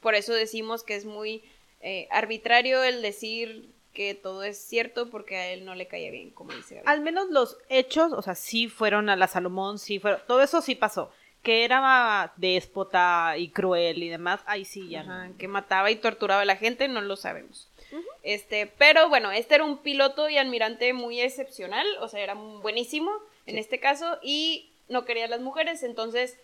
por 0.00 0.14
eso 0.14 0.34
decimos 0.34 0.84
que 0.84 0.94
es 0.94 1.04
muy 1.04 1.42
eh, 1.80 2.06
arbitrario 2.12 2.84
el 2.84 3.02
decir 3.02 3.71
que 3.92 4.14
todo 4.14 4.42
es 4.42 4.58
cierto 4.58 5.10
porque 5.10 5.36
a 5.36 5.50
él 5.50 5.64
no 5.64 5.74
le 5.74 5.86
caía 5.86 6.10
bien, 6.10 6.30
como 6.30 6.52
dice 6.52 6.76
Gaby. 6.76 6.86
Al 6.88 7.00
menos 7.00 7.28
los 7.30 7.58
hechos, 7.68 8.12
o 8.12 8.22
sea, 8.22 8.34
sí 8.34 8.68
fueron 8.68 9.08
a 9.08 9.16
la 9.16 9.28
Salomón, 9.28 9.78
sí 9.78 9.98
fueron, 9.98 10.20
todo 10.26 10.42
eso 10.42 10.60
sí 10.62 10.74
pasó. 10.74 11.10
Que 11.42 11.64
era 11.64 12.32
déspota 12.36 13.34
y 13.36 13.48
cruel 13.48 14.02
y 14.02 14.08
demás, 14.08 14.40
ahí 14.46 14.64
sí 14.64 14.88
ya 14.88 15.00
Ajá, 15.00 15.26
no. 15.28 15.36
que 15.38 15.48
mataba 15.48 15.90
y 15.90 15.96
torturaba 15.96 16.42
a 16.42 16.44
la 16.44 16.56
gente, 16.56 16.86
no 16.86 17.00
lo 17.00 17.16
sabemos. 17.16 17.68
Este, 18.22 18.66
pero 18.78 19.08
bueno, 19.08 19.32
este 19.32 19.56
era 19.56 19.64
un 19.64 19.78
piloto 19.78 20.28
y 20.30 20.38
almirante 20.38 20.92
muy 20.92 21.20
excepcional, 21.20 21.86
o 22.00 22.08
sea, 22.08 22.20
era 22.20 22.34
buenísimo 22.34 23.10
en 23.46 23.58
este 23.58 23.80
caso 23.80 24.18
y 24.22 24.70
no 24.88 25.04
quería 25.04 25.24
a 25.24 25.28
las 25.28 25.40
mujeres, 25.40 25.82
entonces 25.82 26.38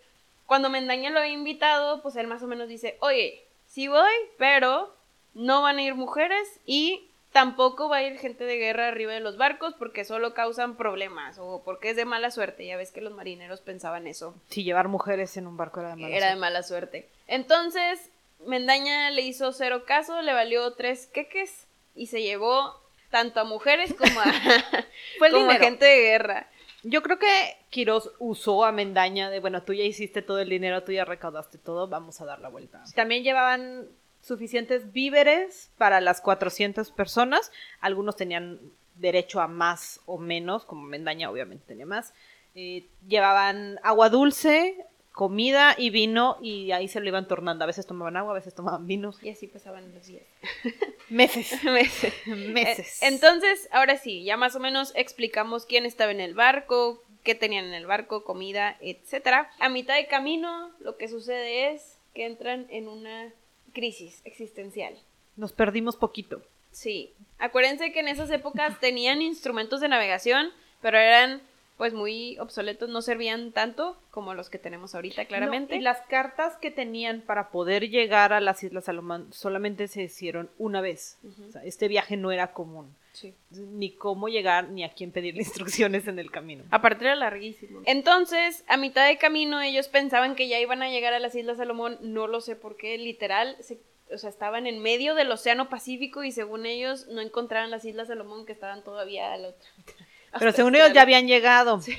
cuando 0.47 0.69
Mendaña 0.69 1.11
lo 1.11 1.21
había 1.21 1.33
invitado, 1.33 2.03
pues 2.03 2.17
él 2.17 2.27
más 2.27 2.43
o 2.43 2.47
menos 2.47 2.69
dice, 2.69 2.97
oye, 3.01 3.45
sí 3.69 3.87
voy, 3.87 4.13
pero 4.37 4.93
no 5.35 5.63
van 5.63 5.79
a 5.79 5.83
ir 5.83 5.95
mujeres 5.95 6.49
y 6.67 7.08
tampoco 7.33 7.89
va 7.89 7.99
a 7.99 8.03
ir 8.03 8.19
gente 8.19 8.45
de 8.45 8.57
guerra 8.57 8.89
arriba 8.89 9.13
de 9.13 9.21
los 9.21 9.37
barcos 9.37 9.75
porque 9.79 10.05
solo 10.05 10.35
causan 10.35 10.77
problemas 10.77 11.39
o 11.39 11.63
porque 11.65 11.91
es 11.91 11.97
de 11.97 12.05
mala 12.05 12.31
suerte, 12.31 12.67
ya 12.67 12.77
ves 12.77 12.91
que 12.91 13.01
los 13.01 13.13
marineros 13.13 13.61
pensaban 13.61 14.07
eso 14.07 14.35
Sí, 14.49 14.65
llevar 14.65 14.89
mujeres 14.89 15.37
en 15.37 15.47
un 15.47 15.57
barco 15.57 15.81
era 15.81 15.91
de 15.91 15.97
mala 15.97 16.09
era 16.09 16.27
de 16.27 16.33
suerte. 16.33 16.41
mala 16.41 16.63
suerte. 16.63 17.09
Entonces, 17.27 18.11
Mendaña 18.47 19.11
le 19.11 19.23
hizo 19.23 19.53
cero 19.53 19.85
caso, 19.87 20.23
le 20.23 20.33
valió 20.33 20.73
tres 20.75 21.07
queques 21.07 21.67
y 21.95 22.07
se 22.07 22.23
llevó 22.23 22.81
tanto 23.11 23.41
a 23.41 23.45
mujeres 23.45 23.95
como 23.95 24.21
a, 24.21 24.25
como 25.31 25.51
a 25.51 25.55
gente 25.57 25.85
de 25.85 26.01
guerra. 26.01 26.49
Yo 26.85 27.03
creo 27.03 27.19
que 27.19 27.57
Quirós 27.71 28.13
usó 28.21 28.65
a 28.65 28.71
Mendaña 28.73 29.31
de, 29.31 29.41
bueno, 29.41 29.63
tú 29.65 29.73
ya 29.75 29.83
hiciste 29.83 30.23
todo 30.23 30.39
el 30.39 30.49
dinero, 30.49 30.85
tú 30.85 30.93
ya 30.93 31.05
recaudaste 31.05 31.59
todo, 31.59 31.89
vamos 31.89 32.21
a 32.21 32.25
dar 32.25 32.39
la 32.39 32.49
vuelta. 32.49 32.83
También 32.95 33.25
llevaban 33.25 33.89
suficientes 34.23 34.93
víveres 34.93 35.71
para 35.79 36.01
las 36.01 36.21
400 36.21 36.91
personas. 36.93 37.53
Algunos 37.81 38.17
tenían 38.17 38.61
derecho 38.95 39.41
a 39.41 39.49
más 39.49 40.01
o 40.07 40.19
menos, 40.19 40.65
como 40.65 40.83
Mendaña 40.83 41.31
obviamente 41.31 41.65
tenía 41.67 41.87
más. 41.87 42.13
Eh, 42.55 42.87
llevaban 43.07 43.79
agua 43.83 44.09
dulce, 44.09 44.77
comida 45.13 45.75
y 45.77 45.91
vino 45.91 46.39
y 46.41 46.71
ahí 46.73 46.87
se 46.89 47.01
lo 47.01 47.09
iban 47.09 47.27
tornando. 47.27 47.65
A 47.65 47.67
veces 47.67 47.87
tomaban 47.87 48.17
agua, 48.17 48.33
a 48.33 48.35
veces 48.35 48.55
tomaban 48.55 48.87
vino. 48.87 49.13
Y 49.23 49.31
así 49.31 49.47
pasaban 49.47 49.93
los 49.93 50.07
días. 50.07 50.23
Meses. 51.09 51.63
Meses. 51.65 52.15
Meses. 52.27 53.03
Eh, 53.03 53.09
Entonces, 53.09 53.69
ahora 53.73 53.97
sí, 53.97 54.25
ya 54.25 54.37
más 54.37 54.55
o 54.55 54.61
menos 54.61 54.93
explicamos 54.95 55.67
quién 55.67 55.87
estaba 55.87 56.13
en 56.13 56.21
el 56.21 56.35
barco, 56.35 57.03
qué 57.25 57.35
tenían 57.35 57.65
en 57.65 57.75
el 57.75 57.87
barco, 57.87 58.25
comida, 58.25 58.77
etcétera. 58.81 59.51
A 59.59 59.69
mitad 59.69 59.97
de 59.97 60.07
camino, 60.07 60.71
lo 60.81 60.97
que 60.97 61.09
sucede 61.09 61.73
es 61.73 61.99
que 62.15 62.25
entran 62.25 62.67
en 62.71 62.89
una 62.89 63.33
crisis 63.73 64.21
existencial. 64.25 64.95
Nos 65.37 65.53
perdimos 65.53 65.97
poquito. 65.97 66.43
Sí, 66.71 67.13
acuérdense 67.39 67.93
que 67.93 68.01
en 68.01 68.09
esas 68.09 68.31
épocas 68.31 68.79
tenían 68.81 69.23
instrumentos 69.23 69.81
de 69.81 69.89
navegación, 69.89 70.51
pero 70.81 70.99
eran 70.99 71.43
pues 71.77 71.95
muy 71.95 72.37
obsoletos, 72.41 72.89
no 72.89 73.03
servían 73.03 73.53
tanto 73.53 73.97
como 74.11 74.35
los 74.35 74.51
que 74.51 74.59
tenemos 74.59 74.97
ahorita, 74.97 75.27
claramente. 75.27 75.75
No, 75.75 75.81
y 75.81 75.85
las 75.85 76.01
cartas 76.09 76.57
que 76.57 76.73
tenían 76.73 77.21
para 77.21 77.51
poder 77.51 77.89
llegar 77.89 78.33
a 78.33 78.41
las 78.41 78.65
Islas 78.65 78.87
Salomón 78.87 79.33
solamente 79.33 79.87
se 79.87 80.03
hicieron 80.03 80.51
una 80.59 80.81
vez. 80.81 81.19
Ujú. 81.23 81.45
O 81.47 81.53
sea, 81.53 81.63
este 81.63 81.87
viaje 81.87 82.17
no 82.17 82.33
era 82.33 82.53
común. 82.53 82.97
Sí. 83.21 83.35
Ni 83.51 83.91
cómo 83.93 84.29
llegar, 84.29 84.69
ni 84.69 84.85
a 84.85 84.91
quién 84.93 85.11
pedirle 85.13 85.41
instrucciones 85.43 86.07
en 86.07 86.19
el 86.19 86.31
camino. 86.31 86.65
Aparte 86.71 87.05
era 87.05 87.15
larguísimo. 87.17 87.81
Entonces, 87.85 88.65
a 88.69 88.77
mitad 88.77 89.07
de 89.07 89.19
camino 89.19 89.61
ellos 89.61 89.89
pensaban 89.89 90.35
que 90.35 90.49
ya 90.49 90.59
iban 90.61 90.83
a 90.83 90.89
llegar 90.91 91.15
a 91.15 91.19
las 91.19 91.35
Islas 91.35 91.57
Salomón, 91.57 91.99
no 92.01 92.27
lo 92.27 92.41
sé 92.41 92.57
por 92.57 92.77
qué, 92.77 92.97
literal, 92.99 93.57
se- 93.61 93.81
o 94.13 94.19
sea, 94.19 94.31
estaban 94.31 94.67
en 94.67 94.81
medio 94.81 95.15
del 95.15 95.31
Océano 95.31 95.69
Pacífico 95.69 96.25
y 96.25 96.33
según 96.33 96.65
ellos 96.67 97.07
no 97.09 97.21
encontraban 97.21 97.71
las 97.71 97.85
Islas 97.85 98.09
Salomón 98.09 98.47
que 98.47 98.53
estaban 98.53 98.83
todavía 98.85 99.33
al 99.33 99.45
otro. 99.47 99.69
Pero 100.39 100.53
según 100.53 100.75
este 100.75 100.87
ellos 100.87 100.95
ya 100.95 101.03
habían 101.03 101.27
llegado. 101.27 101.81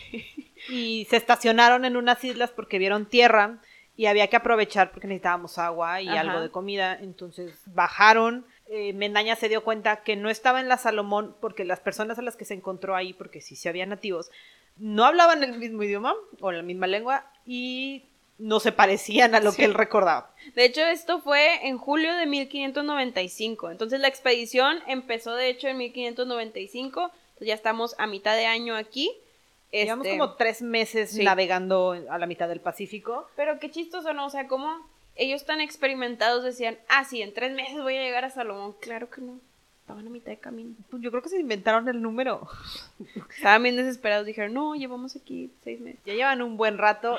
Y 0.69 1.05
se 1.09 1.15
estacionaron 1.17 1.85
en 1.85 1.95
unas 1.95 2.21
islas 2.23 2.51
porque 2.51 2.79
vieron 2.79 3.05
tierra 3.05 3.59
y 3.95 4.07
había 4.07 4.27
que 4.27 4.35
aprovechar 4.35 4.91
porque 4.91 5.07
necesitábamos 5.07 5.57
agua 5.57 6.01
y 6.01 6.09
Ajá. 6.09 6.19
algo 6.19 6.41
de 6.41 6.51
comida. 6.51 6.97
Entonces 7.01 7.61
bajaron. 7.67 8.45
Eh, 8.71 8.93
Mendaña 8.93 9.35
se 9.35 9.49
dio 9.49 9.63
cuenta 9.63 10.03
que 10.03 10.15
no 10.15 10.29
estaba 10.29 10.59
en 10.59 10.67
la 10.69 10.77
Salomón 10.77 11.35
porque 11.41 11.65
las 11.65 11.79
personas 11.79 12.19
a 12.19 12.21
las 12.21 12.35
que 12.35 12.45
se 12.45 12.53
encontró 12.53 12.95
ahí, 12.95 13.13
porque 13.13 13.41
sí, 13.41 13.55
sí 13.55 13.67
había 13.67 13.85
nativos, 13.87 14.29
no 14.77 15.05
hablaban 15.05 15.43
el 15.43 15.57
mismo 15.57 15.81
idioma 15.83 16.13
o 16.39 16.51
la 16.51 16.61
misma 16.61 16.85
lengua 16.87 17.25
y 17.45 18.03
no 18.37 18.59
se 18.59 18.71
parecían 18.71 19.33
a 19.35 19.39
lo 19.41 19.51
Sí. 19.51 19.57
que 19.57 19.65
él 19.65 19.73
recordaba. 19.73 20.33
De 20.55 20.65
hecho, 20.65 20.81
esto 20.85 21.19
fue 21.19 21.67
en 21.67 21.77
julio 21.77 22.15
de 22.15 22.25
1595. 22.27 23.71
Entonces, 23.71 23.99
la 23.99 24.07
expedición 24.07 24.79
empezó, 24.87 25.35
de 25.35 25.49
hecho, 25.49 25.67
en 25.67 25.77
1595. 25.77 27.11
Entonces, 27.11 27.47
ya 27.47 27.53
estamos 27.55 27.95
a 27.97 28.07
mitad 28.07 28.35
de 28.37 28.45
año 28.45 28.75
aquí. 28.75 29.11
Llevamos 29.71 30.05
Este, 30.07 30.17
como 30.17 30.33
tres 30.35 30.61
meses 30.61 31.11
sí. 31.11 31.23
navegando 31.23 31.91
a 32.09 32.17
la 32.17 32.25
mitad 32.27 32.47
del 32.47 32.61
Pacífico. 32.61 33.27
Pero 33.35 33.59
qué 33.59 33.69
chistoso, 33.69 34.13
¿no? 34.13 34.27
O 34.27 34.29
sea, 34.29 34.47
como 34.47 34.87
ellos 35.15 35.45
tan 35.45 35.61
experimentados 35.61 36.43
decían, 36.43 36.77
ah, 36.87 37.03
sí, 37.05 37.21
en 37.21 37.33
tres 37.33 37.51
meses 37.53 37.81
voy 37.81 37.95
a 37.97 38.01
llegar 38.03 38.25
a 38.25 38.29
Salomón. 38.29 38.73
Claro 38.81 39.09
que 39.09 39.21
no. 39.21 39.39
Estaban 39.81 40.05
a 40.05 40.09
mitad 40.11 40.27
de 40.31 40.37
camino. 40.37 40.75
Pues 40.91 41.01
yo 41.01 41.09
creo 41.09 41.23
que 41.23 41.29
se 41.29 41.39
inventaron 41.39 41.89
el 41.89 42.01
número. 42.01 42.47
Estaban 43.35 43.63
bien 43.63 43.75
desesperados. 43.75 44.25
Dijeron, 44.25 44.53
no, 44.53 44.75
llevamos 44.75 45.15
aquí 45.15 45.51
seis 45.63 45.79
meses. 45.81 45.99
Ya 46.05 46.13
llevan 46.13 46.41
un 46.41 46.57
buen 46.57 46.77
rato. 46.77 47.17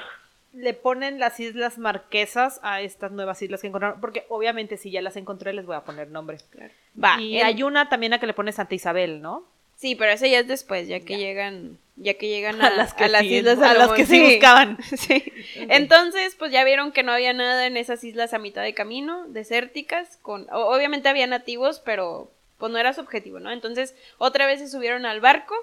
Le 0.53 0.73
ponen 0.75 1.19
las 1.19 1.39
islas 1.41 1.79
marquesas 1.79 2.61
a 2.63 2.81
estas 2.81 3.11
nuevas 3.13 3.41
islas 3.43 3.61
que 3.61 3.67
encontraron. 3.67 4.01
Porque 4.01 4.25
obviamente 4.29 4.77
si 4.77 4.91
ya 4.91 5.03
las 5.03 5.17
encontré 5.17 5.53
les 5.53 5.67
voy 5.67 5.77
a 5.77 5.85
poner 5.85 6.09
nombre. 6.11 6.39
Claro. 6.51 6.73
Va. 7.03 7.21
y 7.21 7.39
el- 7.39 7.45
hay 7.47 7.63
una 7.63 7.89
también 7.89 8.13
a 8.15 8.21
que 8.21 8.27
le 8.27 8.35
pone 8.35 8.53
Santa 8.53 8.75
Isabel, 8.75 9.21
¿no? 9.21 9.45
Sí, 9.81 9.95
pero 9.95 10.13
ese 10.13 10.29
ya 10.29 10.41
es 10.41 10.47
después, 10.47 10.89
ya 10.89 11.01
que 11.01 11.15
Ya. 11.15 11.19
llegan, 11.19 11.79
ya 11.97 12.13
que 12.15 12.29
llegan 12.29 12.61
a, 12.63 12.67
A 12.67 12.71
las 12.77 12.93
que 12.93 13.05
a 13.05 13.09
las 13.09 13.23
siguen, 13.23 13.39
islas 13.39 13.61
a 13.63 13.73
las 13.73 13.93
que 13.93 14.05
sí 14.05 14.21
buscaban. 14.23 14.77
Sí. 14.97 15.33
Entonces, 15.57 16.37
pues 16.39 16.53
ya 16.53 16.65
vieron 16.65 16.93
que 16.93 17.03
no 17.03 17.13
había 17.13 17.33
nada 17.33 17.67
en 17.67 17.79
esas 17.79 18.05
islas 18.05 18.35
a 18.35 18.39
mitad 18.39 18.63
de 18.63 18.75
camino, 18.75 19.25
desérticas, 19.29 20.19
con 20.19 20.47
obviamente 20.53 21.09
había 21.09 21.27
nativos, 21.27 21.81
pero 21.83 22.31
pues 22.59 22.71
no 22.71 22.77
era 22.79 22.93
su 22.93 23.01
objetivo, 23.01 23.41
¿no? 23.41 23.51
Entonces, 23.51 23.95
otra 24.19 24.45
vez 24.47 24.61
se 24.61 24.69
subieron 24.69 25.07
al 25.07 25.21
barco 25.23 25.55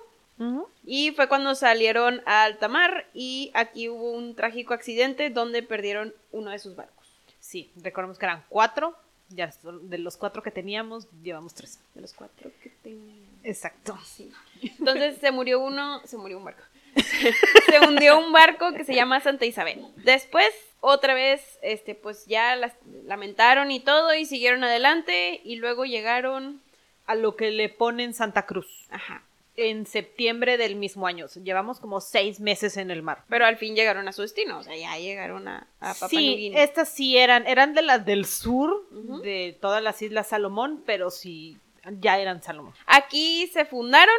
y 0.83 1.11
fue 1.11 1.27
cuando 1.27 1.53
salieron 1.55 2.21
a 2.25 2.43
alta 2.43 2.67
mar 2.67 3.05
y 3.13 3.49
aquí 3.55 3.87
hubo 3.89 4.11
un 4.11 4.35
trágico 4.35 4.73
accidente 4.75 5.29
donde 5.31 5.61
perdieron 5.63 6.13
uno 6.31 6.49
de 6.51 6.59
sus 6.59 6.75
barcos. 6.75 7.07
Sí, 7.39 7.71
recordemos 7.81 8.17
que 8.17 8.25
eran 8.25 8.43
cuatro. 8.49 8.95
Ya 9.29 9.51
de 9.63 9.97
los 9.97 10.15
cuatro 10.17 10.41
que 10.41 10.51
teníamos, 10.51 11.07
llevamos 11.21 11.53
tres. 11.53 11.79
De 11.93 12.01
los 12.01 12.13
cuatro 12.13 12.49
que 12.63 12.69
tenía. 12.81 13.15
Exacto. 13.43 13.97
Sí. 14.05 14.31
Entonces 14.79 15.17
se 15.19 15.31
murió 15.31 15.59
uno, 15.59 16.01
se 16.05 16.17
murió 16.17 16.37
un 16.37 16.45
barco. 16.45 16.63
se 17.67 17.79
hundió 17.87 18.17
un 18.19 18.31
barco 18.31 18.73
que 18.73 18.83
se 18.83 18.95
llama 18.95 19.19
Santa 19.19 19.45
Isabel. 19.45 19.85
Después, 19.97 20.49
otra 20.79 21.13
vez, 21.13 21.59
este, 21.61 21.93
pues 21.93 22.25
ya 22.25 22.55
las 22.55 22.73
lamentaron 23.05 23.69
y 23.71 23.79
todo 23.79 24.13
y 24.15 24.25
siguieron 24.25 24.63
adelante 24.63 25.41
y 25.43 25.57
luego 25.57 25.85
llegaron, 25.85 26.61
A 27.05 27.15
lo 27.15 27.35
que 27.35 27.51
le 27.51 27.69
ponen 27.69 28.13
Santa 28.13 28.45
Cruz. 28.45 28.67
ajá. 28.89 29.23
En 29.57 29.85
septiembre 29.85 30.57
del 30.57 30.75
mismo 30.75 31.07
año. 31.07 31.25
O 31.25 31.27
sea, 31.27 31.43
llevamos 31.43 31.79
como 31.79 31.99
seis 31.99 32.39
meses 32.39 32.77
en 32.77 32.91
el 32.91 33.01
mar. 33.01 33.25
Pero 33.27 33.45
al 33.45 33.57
fin 33.57 33.75
llegaron 33.75 34.07
a 34.07 34.13
su 34.13 34.21
destino, 34.21 34.59
o 34.59 34.63
sea, 34.63 34.77
ya 34.77 34.97
llegaron 34.97 35.47
a, 35.47 35.67
a 35.79 35.93
Papua 35.93 36.09
sí, 36.09 36.51
estas 36.55 36.89
sí 36.89 37.17
eran, 37.17 37.45
eran 37.47 37.73
de 37.73 37.81
las 37.81 38.05
del 38.05 38.25
sur, 38.25 38.87
de 39.21 39.57
todas 39.59 39.83
las 39.83 40.01
islas 40.01 40.27
Salomón, 40.27 40.83
pero 40.85 41.09
sí, 41.09 41.57
ya 41.99 42.19
eran 42.19 42.41
Salomón. 42.41 42.73
Aquí 42.85 43.47
se 43.47 43.65
fundaron 43.65 44.15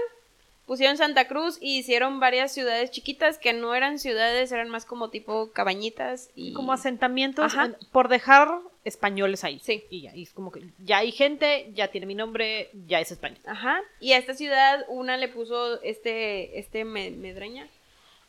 pusieron 0.69 0.97
Santa 0.97 1.27
Cruz 1.27 1.59
y 1.61 1.79
hicieron 1.79 2.21
varias 2.21 2.53
ciudades 2.53 2.93
chiquitas 2.93 3.39
que 3.39 3.53
no 3.55 3.75
eran 3.75 3.99
ciudades, 3.99 4.53
eran 4.53 4.69
más 4.69 4.85
como 4.85 5.11
tipo 5.11 5.51
cabañitas 5.53 6.31
y... 6.37 6.53
Como 6.53 6.73
asentamientos 6.73 7.47
Ajá. 7.55 7.73
por 7.91 8.09
dejar 8.09 8.61
españoles 8.85 9.43
ahí. 9.43 9.59
Sí. 9.65 9.83
Y 9.91 10.03
ya, 10.03 10.15
y 10.15 10.23
es 10.23 10.33
como 10.33 10.53
que 10.53 10.63
ya 10.79 10.99
hay 10.99 11.11
gente, 11.11 11.73
ya 11.75 11.89
tiene 11.89 12.07
mi 12.07 12.15
nombre, 12.15 12.71
ya 12.87 13.01
es 13.01 13.11
español. 13.11 13.41
Ajá. 13.47 13.81
Y 13.99 14.13
a 14.13 14.19
esta 14.19 14.35
ciudad 14.35 14.85
una 14.89 15.17
le 15.17 15.29
puso 15.29 15.83
este, 15.83 16.59
este 16.59 16.85
Me- 16.85 17.11
Medraña, 17.11 17.67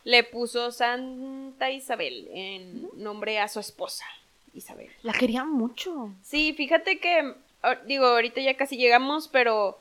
le 0.06 0.24
puso 0.24 0.72
Santa 0.72 1.70
Isabel 1.72 2.28
en 2.34 2.88
nombre 2.96 3.40
a 3.40 3.48
su 3.50 3.60
esposa, 3.60 4.06
Isabel. 4.54 4.90
La 5.04 5.14
querían 5.14 5.52
mucho. 5.52 6.14
Sí, 6.24 6.54
fíjate 6.54 7.00
que, 7.00 7.36
ah, 7.64 7.76
digo, 7.86 8.06
ahorita 8.06 8.42
ya 8.42 8.56
casi 8.56 8.78
llegamos, 8.78 9.28
pero 9.28 9.78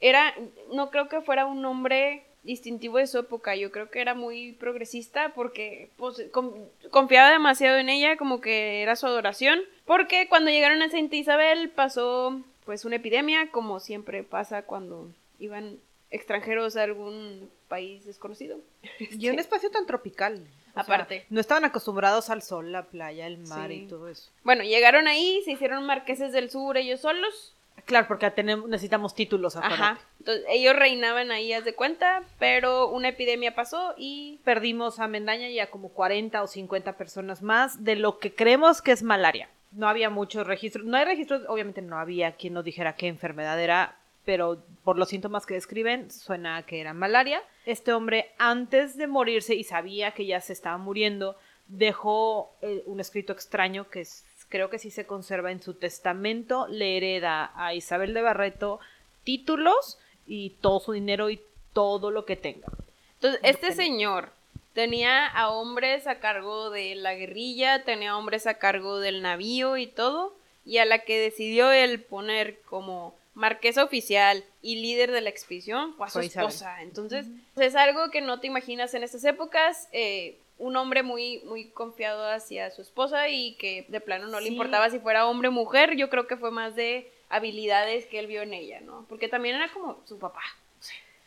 era, 0.00 0.34
no 0.72 0.90
creo 0.90 1.08
que 1.08 1.20
fuera 1.20 1.46
un 1.46 1.62
nombre 1.62 2.24
distintivo 2.44 2.98
de 2.98 3.06
su 3.06 3.18
época, 3.18 3.56
yo 3.56 3.70
creo 3.72 3.90
que 3.90 4.00
era 4.00 4.14
muy 4.14 4.52
progresista 4.52 5.34
porque 5.34 5.90
pues, 5.96 6.22
con- 6.30 6.54
confiaba 6.90 7.30
demasiado 7.30 7.76
en 7.78 7.88
ella, 7.88 8.16
como 8.16 8.40
que 8.40 8.82
era 8.82 8.96
su 8.96 9.06
adoración, 9.06 9.60
porque 9.84 10.28
cuando 10.28 10.50
llegaron 10.50 10.80
a 10.82 10.88
Santa 10.88 11.16
Isabel 11.16 11.68
pasó 11.70 12.40
pues 12.64 12.84
una 12.84 12.96
epidemia, 12.96 13.50
como 13.50 13.80
siempre 13.80 14.22
pasa 14.22 14.62
cuando 14.62 15.10
iban 15.38 15.78
extranjeros 16.10 16.76
a 16.76 16.84
algún 16.84 17.50
país 17.68 18.04
desconocido. 18.06 18.58
Y 18.98 19.28
un 19.28 19.38
espacio 19.38 19.70
tan 19.70 19.86
tropical. 19.86 20.46
O 20.70 20.72
sea, 20.74 20.82
Aparte. 20.94 21.26
no 21.28 21.40
estaban 21.40 21.64
acostumbrados 21.64 22.30
al 22.30 22.40
sol, 22.42 22.70
la 22.72 22.84
playa, 22.84 23.26
el 23.26 23.38
mar 23.38 23.68
Sí. 23.70 23.74
y 23.84 23.86
todo 23.88 24.08
eso. 24.08 24.30
Bueno, 24.44 24.62
llegaron 24.62 25.08
ahí, 25.08 25.42
se 25.44 25.52
hicieron 25.52 25.84
marqueses 25.84 26.32
del 26.32 26.50
sur 26.50 26.76
ellos 26.76 27.00
solos, 27.00 27.54
Claro, 27.88 28.06
porque 28.06 28.30
tenemos, 28.30 28.68
necesitamos 28.68 29.14
títulos. 29.14 29.56
Ajá. 29.56 29.98
Entonces, 30.20 30.44
ellos 30.50 30.76
reinaban 30.76 31.30
ahí, 31.30 31.52
haz 31.54 31.64
de 31.64 31.74
cuenta, 31.74 32.22
pero 32.38 32.88
una 32.90 33.08
epidemia 33.08 33.54
pasó 33.54 33.94
y 33.96 34.38
Perdimos 34.44 35.00
a 35.00 35.08
Mendaña 35.08 35.48
y 35.48 35.58
a 35.58 35.70
como 35.70 35.88
40 35.88 36.42
o 36.42 36.46
50 36.46 36.96
personas 36.98 37.40
más 37.42 37.82
de 37.84 37.96
lo 37.96 38.18
que 38.18 38.34
creemos 38.34 38.82
que 38.82 38.92
es 38.92 39.02
malaria. 39.02 39.48
No 39.72 39.88
había 39.88 40.10
muchos 40.10 40.46
registros. 40.46 40.84
No 40.84 40.98
hay 40.98 41.06
registros, 41.06 41.42
obviamente 41.48 41.80
no 41.82 41.98
había 41.98 42.32
quien 42.32 42.52
nos 42.52 42.64
dijera 42.64 42.94
qué 42.94 43.06
enfermedad 43.08 43.58
era, 43.60 43.96
pero 44.26 44.62
por 44.84 44.98
los 44.98 45.08
síntomas 45.08 45.46
que 45.46 45.54
describen, 45.54 46.10
suena 46.10 46.62
que 46.66 46.80
era 46.82 46.92
malaria. 46.92 47.42
Este 47.64 47.94
hombre, 47.94 48.32
antes 48.38 48.98
de 48.98 49.06
morirse 49.06 49.54
y 49.54 49.64
sabía 49.64 50.10
que 50.12 50.26
ya 50.26 50.40
se 50.42 50.52
estaba 50.52 50.76
muriendo, 50.76 51.36
dejó 51.66 52.52
eh, 52.62 52.82
un 52.86 53.00
escrito 53.00 53.32
extraño 53.32 53.88
que 53.88 54.00
es- 54.02 54.24
creo 54.48 54.70
que 54.70 54.78
sí 54.78 54.90
se 54.90 55.06
conserva 55.06 55.52
en 55.52 55.62
su 55.62 55.74
testamento. 55.74 56.66
Le 56.68 56.96
hereda 56.96 57.52
a 57.54 57.74
Isabel 57.74 58.14
de 58.14 58.22
Barreto 58.22 58.80
títulos 59.24 59.98
y 60.26 60.50
todo 60.60 60.80
su 60.80 60.92
dinero 60.92 61.30
y 61.30 61.40
todo 61.72 62.10
lo 62.10 62.24
que 62.24 62.36
tenga. 62.36 62.68
entonces 63.14 63.40
este 63.42 63.72
señor 63.72 64.32
tenía 64.74 65.26
a 65.26 65.50
hombres 65.50 66.06
a 66.06 66.18
cargo 66.18 66.70
de 66.70 66.94
la 66.94 67.14
guerrilla, 67.14 67.84
tenía 67.84 68.16
hombres 68.16 68.46
a 68.46 68.54
cargo 68.54 69.00
del 69.00 69.22
navío 69.22 69.76
y 69.76 69.86
todo, 69.86 70.34
y 70.64 70.78
a 70.78 70.84
la 70.84 71.00
que 71.00 71.18
decidió 71.18 71.72
él 71.72 72.00
poner 72.00 72.60
como 72.62 73.14
marquesa 73.34 73.84
oficial 73.84 74.44
y 74.62 74.76
líder 74.76 75.12
de 75.12 75.20
la 75.20 75.30
expedición 75.30 75.94
fue 75.94 76.06
a 76.06 76.10
su 76.10 76.20
esposa. 76.20 76.82
Entonces, 76.82 77.26
es 77.56 77.74
algo 77.74 78.10
que 78.10 78.20
no 78.20 78.40
te 78.40 78.46
imaginas 78.46 78.94
en 78.94 79.02
estas 79.02 79.24
épocas. 79.24 79.88
eh, 79.92 80.38
un 80.58 80.76
hombre 80.76 81.02
muy, 81.02 81.40
muy 81.44 81.70
confiado 81.70 82.28
hacia 82.30 82.70
su 82.70 82.82
esposa 82.82 83.28
y 83.28 83.54
que 83.54 83.86
de 83.88 84.00
plano 84.00 84.26
no 84.28 84.40
le 84.40 84.48
importaba 84.48 84.90
si 84.90 84.98
fuera 84.98 85.26
hombre 85.26 85.48
o 85.48 85.52
mujer. 85.52 85.96
Yo 85.96 86.10
creo 86.10 86.26
que 86.26 86.36
fue 86.36 86.50
más 86.50 86.74
de 86.74 87.10
habilidades 87.28 88.06
que 88.06 88.18
él 88.18 88.26
vio 88.26 88.42
en 88.42 88.54
ella, 88.54 88.80
¿no? 88.80 89.06
Porque 89.08 89.28
también 89.28 89.56
era 89.56 89.72
como 89.72 90.00
su 90.04 90.18
papá. 90.18 90.42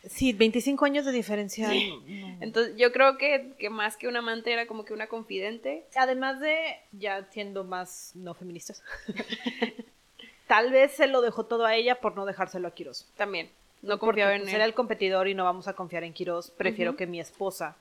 Sí, 0.04 0.32
25 0.32 0.84
años 0.84 1.04
de 1.04 1.12
diferencia. 1.12 1.70
Sí. 1.70 1.92
Entonces, 2.40 2.76
yo 2.76 2.92
creo 2.92 3.16
que, 3.18 3.52
que 3.58 3.70
más 3.70 3.96
que 3.96 4.08
una 4.08 4.18
amante 4.18 4.52
era 4.52 4.66
como 4.66 4.84
que 4.84 4.92
una 4.92 5.06
confidente. 5.06 5.84
Además 5.94 6.40
de, 6.40 6.76
ya 6.90 7.28
siendo 7.30 7.62
más 7.62 8.10
no 8.14 8.34
feministas, 8.34 8.82
tal 10.48 10.72
vez 10.72 10.92
se 10.92 11.06
lo 11.06 11.20
dejó 11.20 11.46
todo 11.46 11.64
a 11.64 11.76
ella 11.76 12.00
por 12.00 12.16
no 12.16 12.26
dejárselo 12.26 12.66
a 12.66 12.74
Quiroz. 12.74 13.06
También. 13.16 13.50
No 13.80 13.98
Porque 13.98 14.22
confiaba 14.22 14.34
en 14.34 14.42
pues, 14.42 14.50
él. 14.50 14.56
era 14.56 14.64
el 14.64 14.74
competidor 14.74 15.28
y 15.28 15.34
no 15.34 15.44
vamos 15.44 15.68
a 15.68 15.74
confiar 15.74 16.02
en 16.04 16.12
Quiroz. 16.12 16.50
Prefiero 16.50 16.96
que 16.96 17.06
mi 17.06 17.20
esposa 17.20 17.76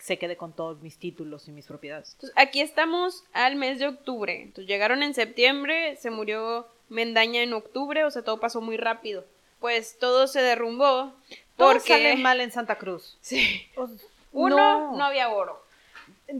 se 0.00 0.18
quede 0.18 0.36
con 0.36 0.52
todos 0.52 0.80
mis 0.80 0.98
títulos 0.98 1.48
y 1.48 1.52
mis 1.52 1.66
propiedades. 1.66 2.12
Entonces, 2.14 2.36
aquí 2.36 2.60
estamos 2.60 3.24
al 3.32 3.56
mes 3.56 3.78
de 3.78 3.88
octubre. 3.88 4.42
Entonces, 4.42 4.66
llegaron 4.66 5.02
en 5.02 5.14
septiembre, 5.14 5.96
se 5.96 6.10
murió 6.10 6.66
Mendaña 6.88 7.42
en 7.42 7.52
octubre, 7.52 8.04
o 8.04 8.10
sea, 8.10 8.22
todo 8.22 8.40
pasó 8.40 8.60
muy 8.60 8.76
rápido. 8.76 9.24
Pues 9.60 9.98
todo 9.98 10.26
se 10.26 10.40
derrumbó 10.40 11.12
Todo 11.56 11.72
porque... 11.72 11.88
sale 11.88 12.16
mal 12.16 12.40
en 12.40 12.52
Santa 12.52 12.76
Cruz. 12.76 13.18
Sí. 13.20 13.66
Uno, 14.32 14.96
no. 14.96 15.04
había 15.04 15.28
oro. 15.30 15.62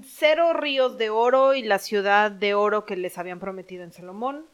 Cero 0.06 0.52
ríos 0.52 0.98
de 0.98 1.10
oro 1.10 1.54
y 1.54 1.62
la 1.62 1.78
ciudad 1.78 2.30
de 2.30 2.54
oro 2.54 2.84
que 2.84 2.96
les 2.96 3.18
habían 3.18 3.40
prometido 3.40 3.84
en 3.84 3.92
Salomón. 3.92 4.44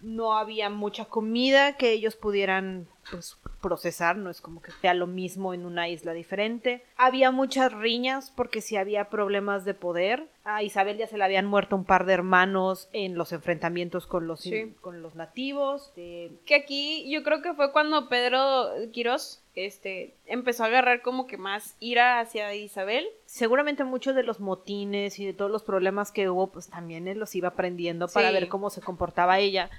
No 0.00 0.36
había 0.36 0.70
mucha 0.70 1.04
comida 1.04 1.76
que 1.76 1.92
ellos 1.92 2.16
pudieran 2.16 2.86
pues, 3.10 3.36
procesar, 3.68 4.16
no 4.16 4.28
es 4.28 4.42
como 4.42 4.60
que 4.60 4.70
sea 4.82 4.92
lo 4.92 5.06
mismo 5.06 5.54
en 5.54 5.64
una 5.64 5.88
isla 5.88 6.12
diferente. 6.12 6.84
Había 6.96 7.30
muchas 7.30 7.72
riñas 7.72 8.30
porque 8.36 8.60
si 8.60 8.76
había 8.76 9.08
problemas 9.08 9.64
de 9.64 9.72
poder. 9.72 10.26
A 10.44 10.62
Isabel 10.62 10.98
ya 10.98 11.06
se 11.06 11.16
le 11.16 11.24
habían 11.24 11.46
muerto 11.46 11.74
un 11.74 11.86
par 11.86 12.04
de 12.04 12.12
hermanos 12.12 12.90
en 12.92 13.16
los 13.16 13.32
enfrentamientos 13.32 14.06
con 14.06 14.26
los, 14.26 14.40
Sí. 14.40 14.74
con 14.82 15.00
los 15.00 15.14
nativos. 15.14 15.90
Eh, 15.96 16.30
Que 16.44 16.54
aquí 16.56 17.10
yo 17.10 17.22
creo 17.22 17.40
que 17.40 17.54
fue 17.54 17.72
cuando 17.72 18.10
Pedro 18.10 18.68
Quirós 18.92 19.40
este, 19.54 20.14
empezó 20.26 20.64
a 20.64 20.66
agarrar 20.66 21.00
como 21.00 21.26
que 21.26 21.38
más 21.38 21.76
ira 21.80 22.20
hacia 22.20 22.54
Isabel. 22.54 23.06
seguramente 23.26 23.82
muchos 23.84 24.14
de 24.14 24.22
los 24.22 24.38
motines 24.38 25.18
y 25.18 25.24
de 25.26 25.32
todos 25.32 25.50
los 25.50 25.62
problemas 25.62 26.12
que 26.12 26.28
hubo, 26.28 26.48
pues 26.52 26.68
también 26.68 27.08
él 27.08 27.18
los 27.18 27.34
iba 27.34 27.48
aprendiendo 27.48 28.06
para 28.08 28.28
Sí. 28.28 28.34
ver 28.34 28.48
cómo 28.48 28.68
se 28.70 28.80
comportaba 28.80 29.38
ella. 29.38 29.70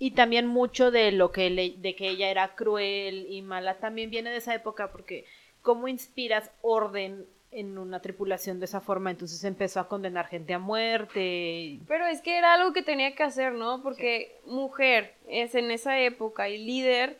Y 0.00 0.12
también 0.12 0.46
mucho 0.46 0.90
de 0.90 1.12
lo 1.12 1.30
que 1.30 1.50
le- 1.50 1.74
de 1.76 1.94
que 1.94 2.08
ella 2.08 2.30
era 2.30 2.54
cruel 2.56 3.26
y 3.28 3.42
mala 3.42 3.78
también 3.78 4.10
viene 4.10 4.30
de 4.30 4.38
esa 4.38 4.54
época 4.54 4.90
porque 4.90 5.26
cómo 5.62 5.86
inspiras 5.88 6.50
orden 6.62 7.26
en 7.52 7.76
una 7.78 8.00
tripulación 8.00 8.60
de 8.60 8.64
esa 8.64 8.80
forma, 8.80 9.10
entonces 9.10 9.42
empezó 9.44 9.78
a 9.80 9.88
condenar 9.88 10.26
gente 10.28 10.54
a 10.54 10.58
muerte. 10.58 11.80
Pero 11.86 12.06
es 12.06 12.22
que 12.22 12.38
era 12.38 12.54
algo 12.54 12.72
que 12.72 12.82
tenía 12.82 13.14
que 13.14 13.24
hacer, 13.24 13.52
¿no? 13.52 13.82
Porque 13.82 14.36
mujer 14.46 15.14
es 15.28 15.54
en 15.54 15.70
esa 15.70 16.00
época 16.00 16.48
y 16.48 16.58
líder, 16.58 17.18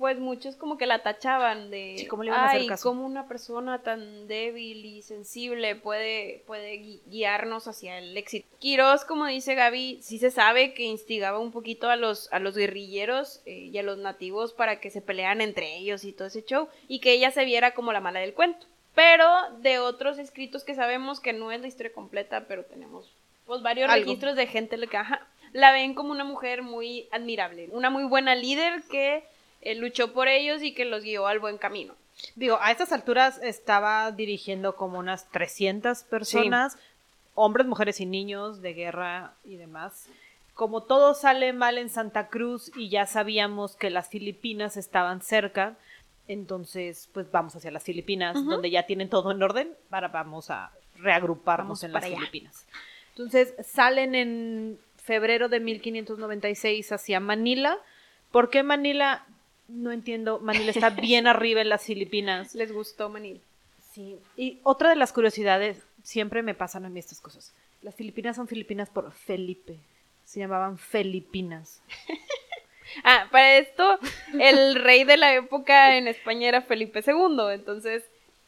pues 0.00 0.18
muchos 0.18 0.56
como 0.56 0.78
que 0.78 0.86
la 0.86 1.02
tachaban 1.02 1.70
de, 1.70 1.94
Sí, 1.98 2.06
¿cómo 2.06 2.22
le 2.24 2.30
iban 2.30 2.40
a 2.40 2.46
hacer 2.46 2.62
ay, 2.62 2.66
caso? 2.66 2.88
cómo 2.88 3.04
una 3.04 3.28
persona 3.28 3.82
tan 3.82 4.26
débil 4.26 4.82
y 4.84 5.02
sensible 5.02 5.76
puede, 5.76 6.42
puede 6.46 6.80
gui- 6.80 7.02
guiarnos 7.06 7.68
hacia 7.68 7.98
el 7.98 8.16
éxito. 8.16 8.48
Quirós, 8.58 9.04
como 9.04 9.26
dice 9.26 9.54
Gaby, 9.54 9.98
sí 10.02 10.18
se 10.18 10.30
sabe 10.30 10.72
que 10.72 10.84
instigaba 10.84 11.38
un 11.38 11.52
poquito 11.52 11.90
a 11.90 11.96
los, 11.96 12.32
a 12.32 12.38
los 12.38 12.56
guerrilleros 12.56 13.42
eh, 13.44 13.68
y 13.70 13.76
a 13.78 13.82
los 13.82 13.98
nativos 13.98 14.54
para 14.54 14.80
que 14.80 14.90
se 14.90 15.02
pelearan 15.02 15.42
entre 15.42 15.76
ellos 15.76 16.02
y 16.04 16.12
todo 16.14 16.28
ese 16.28 16.44
show, 16.44 16.68
y 16.88 17.00
que 17.00 17.12
ella 17.12 17.30
se 17.30 17.44
viera 17.44 17.74
como 17.74 17.92
la 17.92 18.00
mala 18.00 18.20
del 18.20 18.32
cuento. 18.34 18.66
Pero 18.94 19.28
de 19.58 19.78
otros 19.78 20.18
escritos 20.18 20.64
que 20.64 20.74
sabemos 20.74 21.20
que 21.20 21.32
no 21.34 21.52
es 21.52 21.60
la 21.60 21.68
historia 21.68 21.92
completa, 21.92 22.46
pero 22.48 22.64
tenemos 22.64 23.12
pues 23.46 23.62
varios 23.62 23.90
Algo. 23.90 24.04
registros 24.04 24.34
de 24.34 24.46
gente 24.46 24.76
la 24.78 24.86
que 24.86 24.96
ajá, 24.96 25.28
la 25.52 25.72
ven 25.72 25.92
como 25.94 26.10
una 26.10 26.24
mujer 26.24 26.62
muy 26.62 27.06
admirable, 27.12 27.68
una 27.72 27.90
muy 27.90 28.04
buena 28.04 28.34
líder 28.34 28.82
que 28.90 29.24
eh, 29.60 29.74
luchó 29.74 30.12
por 30.12 30.28
ellos 30.28 30.62
y 30.62 30.72
que 30.72 30.84
los 30.84 31.02
guió 31.02 31.26
al 31.26 31.38
buen 31.38 31.58
camino. 31.58 31.94
Digo, 32.34 32.58
a 32.60 32.70
estas 32.70 32.92
alturas 32.92 33.40
estaba 33.42 34.10
dirigiendo 34.12 34.76
como 34.76 34.98
unas 34.98 35.30
300 35.30 36.02
personas, 36.04 36.76
hombres, 37.34 37.66
mujeres 37.66 38.00
y 38.00 38.06
niños 38.06 38.60
de 38.62 38.74
guerra 38.74 39.34
y 39.44 39.56
demás. 39.56 40.06
Como 40.54 40.82
todo 40.82 41.14
sale 41.14 41.52
mal 41.52 41.78
en 41.78 41.88
Santa 41.88 42.28
Cruz 42.28 42.70
y 42.76 42.90
ya 42.90 43.06
sabíamos 43.06 43.76
que 43.76 43.88
las 43.88 44.08
Filipinas 44.08 44.76
estaban 44.76 45.22
cerca, 45.22 45.76
entonces 46.28 47.08
pues 47.12 47.30
vamos 47.30 47.56
hacia 47.56 47.70
las 47.70 47.82
Filipinas, 47.82 48.44
donde 48.44 48.70
ya 48.70 48.84
tienen 48.84 49.08
todo 49.08 49.30
en 49.30 49.42
orden, 49.42 49.74
para 49.88 50.08
vamos 50.08 50.50
a 50.50 50.70
reagruparnos 50.96 51.80
Vamos 51.80 51.84
en 51.84 51.92
las 51.92 52.04
allá. 52.04 52.16
Filipinas. 52.18 52.66
Entonces 53.10 53.54
salen 53.66 54.14
en 54.14 54.78
febrero 54.96 55.48
de 55.48 55.60
1596 55.60 56.92
hacia 56.92 57.20
Manila. 57.20 57.78
¿Por 58.30 58.50
qué 58.50 58.62
Manila? 58.62 59.24
No 59.70 59.92
entiendo. 59.92 60.40
Manila 60.40 60.70
está 60.70 60.90
bien 60.90 61.26
arriba 61.26 61.60
en 61.60 61.68
las 61.68 61.84
Filipinas. 61.84 62.54
Les 62.56 62.72
gustó 62.72 63.08
Manil. 63.08 63.40
Sí. 63.92 64.18
Y 64.36 64.60
otra 64.62 64.90
de 64.90 64.96
las 64.96 65.12
curiosidades, 65.12 65.82
siempre 66.02 66.42
me 66.42 66.54
pasan 66.54 66.84
a 66.84 66.88
mí 66.88 66.98
estas 66.98 67.20
cosas. 67.20 67.54
Las 67.82 67.94
Filipinas 67.94 68.36
son 68.36 68.48
Filipinas 68.48 68.90
por 68.90 69.12
Felipe. 69.12 69.78
Se 70.24 70.40
llamaban 70.40 70.78
Filipinas. 70.78 71.82
Ah, 73.04 73.28
para 73.30 73.58
esto, 73.58 74.00
el 74.32 74.74
rey 74.74 75.04
de 75.04 75.16
la 75.16 75.32
época 75.32 75.96
en 75.96 76.08
España 76.08 76.48
era 76.48 76.62
Felipe 76.62 77.04
II, 77.06 77.52
entonces 77.52 78.02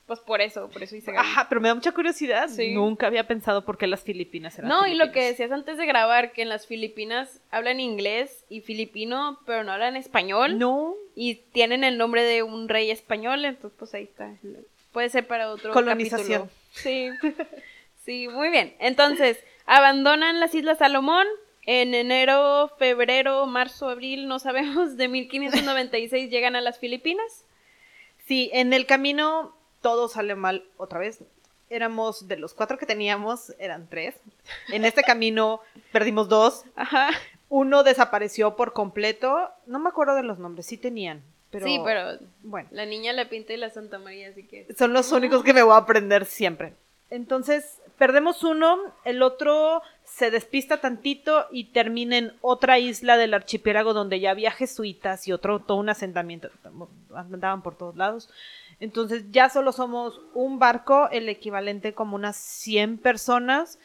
Pues 0.07 0.21
por 0.21 0.41
eso, 0.41 0.69
por 0.69 0.83
eso 0.83 0.97
hice. 0.97 1.17
Ajá, 1.17 1.47
pero 1.49 1.61
me 1.61 1.69
da 1.69 1.75
mucha 1.75 1.93
curiosidad. 1.93 2.49
Sí. 2.49 2.75
Nunca 2.75 3.07
había 3.07 3.27
pensado 3.27 3.65
por 3.65 3.79
qué 3.79 3.87
las 3.87 4.03
Filipinas 4.03 4.59
eran 4.59 4.69
No, 4.69 4.87
y 4.87 4.95
lo 4.95 5.13
que 5.13 5.23
decías 5.25 5.53
antes 5.53 5.79
de 5.79 5.87
grabar, 5.87 6.33
que 6.33 6.43
en 6.43 6.49
las 6.49 6.67
Filipinas 6.67 7.41
hablan 7.51 7.79
inglés 7.81 8.45
y 8.49 8.61
filipino, 8.63 9.39
pero 9.47 9.63
no 9.65 9.73
hablan 9.73 9.97
español. 9.97 10.59
No. 10.59 10.95
Y 11.15 11.37
tienen 11.53 11.85
el 11.85 11.99
nombre 11.99 12.25
de 12.25 12.43
un 12.43 12.69
rey 12.69 12.91
español, 12.91 13.45
entonces 13.45 13.79
pues 13.79 13.95
ahí 13.95 14.05
está. 14.05 14.35
Puede 14.93 15.09
ser 15.09 15.27
para 15.27 15.51
otro 15.51 15.73
Colonización. 15.73 16.49
capítulo. 16.49 16.51
Sí. 16.73 17.11
Sí, 18.05 18.27
muy 18.29 18.49
bien. 18.51 18.75
Entonces, 18.81 19.39
abandonan 19.65 20.41
las 20.41 20.55
Islas 20.55 20.79
Salomón 20.79 21.25
en 21.67 21.95
enero, 21.95 22.73
febrero, 22.79 23.47
marzo, 23.47 23.89
abril, 23.89 24.27
no 24.27 24.41
sabemos, 24.41 24.97
de 24.97 25.07
1596 25.09 26.29
llegan 26.31 26.57
a 26.57 26.61
las 26.61 26.79
Filipinas. 26.81 27.45
Sí, 28.27 28.51
en 28.53 28.73
el 28.73 28.87
camino 28.87 29.55
todo 29.83 30.09
sale 30.09 30.35
mal 30.35 30.65
otra 30.79 30.99
vez. 30.99 31.21
Éramos 31.69 32.29
de 32.29 32.37
los 32.37 32.55
cuatro 32.55 32.79
que 32.79 32.87
teníamos, 32.87 33.55
eran 33.59 33.89
tres. 33.89 34.15
En 34.69 34.85
este 34.85 35.03
camino 35.03 35.61
perdimos 35.91 36.29
dos. 36.29 36.65
Ajá. 36.77 37.11
Uno 37.49 37.83
desapareció 37.83 38.57
por 38.57 38.73
completo. 38.73 39.51
No 39.67 39.79
me 39.79 39.91
acuerdo 39.91 40.15
de 40.15 40.23
los 40.23 40.39
nombres, 40.39 40.67
sí 40.67 40.79
tenían. 40.79 41.23
Pero, 41.51 41.67
Sí, 41.67 41.79
pero 41.85 42.19
bueno, 42.43 42.69
la 42.73 42.87
niña, 42.87 43.13
la 43.13 43.29
pinta 43.29 43.53
y 43.53 43.59
la 43.59 43.69
Santa 43.69 43.99
María, 43.99 44.31
así 44.31 44.45
que... 44.45 44.67
son 44.75 44.95
los 44.95 45.13
únicos 45.13 45.45
que 45.45 45.53
me 45.53 45.63
voy 45.63 45.75
a 45.75 45.79
aprender 45.79 46.25
siempre. 46.25 46.73
Entonces, 47.11 47.83
perdemos 47.99 48.43
uno, 48.43 48.79
el 49.05 49.21
otro 49.21 49.83
se 50.03 50.31
despista 50.31 50.81
tantito 50.81 51.47
y 51.53 51.65
termina 51.65 52.17
en 52.17 52.33
otra 52.41 52.79
isla 52.79 53.19
del 53.19 53.35
archipiélago 53.35 53.93
donde 53.93 54.19
ya 54.19 54.31
había 54.31 54.51
jesuitas 54.51 55.29
y 55.29 55.33
otro, 55.33 55.59
todo 55.61 55.77
un 55.77 55.91
asentamiento. 55.91 56.49
Andaban 57.15 57.63
por 57.63 57.77
todos 57.77 57.97
lados. 57.97 58.31
Entonces, 58.83 59.25
ya 59.31 59.49
solo 59.49 59.71
somos 59.71 60.21
un 60.35 60.59
barco, 60.59 61.09
el 61.13 61.29
equivalente 61.29 61.95
como 61.95 62.17
unas 62.17 62.37
100 62.37 62.99
personas. 62.99 63.79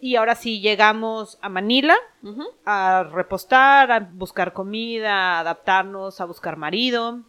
Y 0.00 0.14
ahora 0.14 0.36
sí, 0.36 0.60
llegamos 0.60 1.38
a 1.42 1.48
Manila 1.48 1.96
a 2.64 3.02
repostar, 3.12 3.90
a 3.90 3.98
buscar 3.98 4.52
comida, 4.52 5.12
a 5.12 5.40
adaptarnos, 5.40 6.20
a 6.20 6.24
buscar 6.24 6.56
marido. 6.56 7.20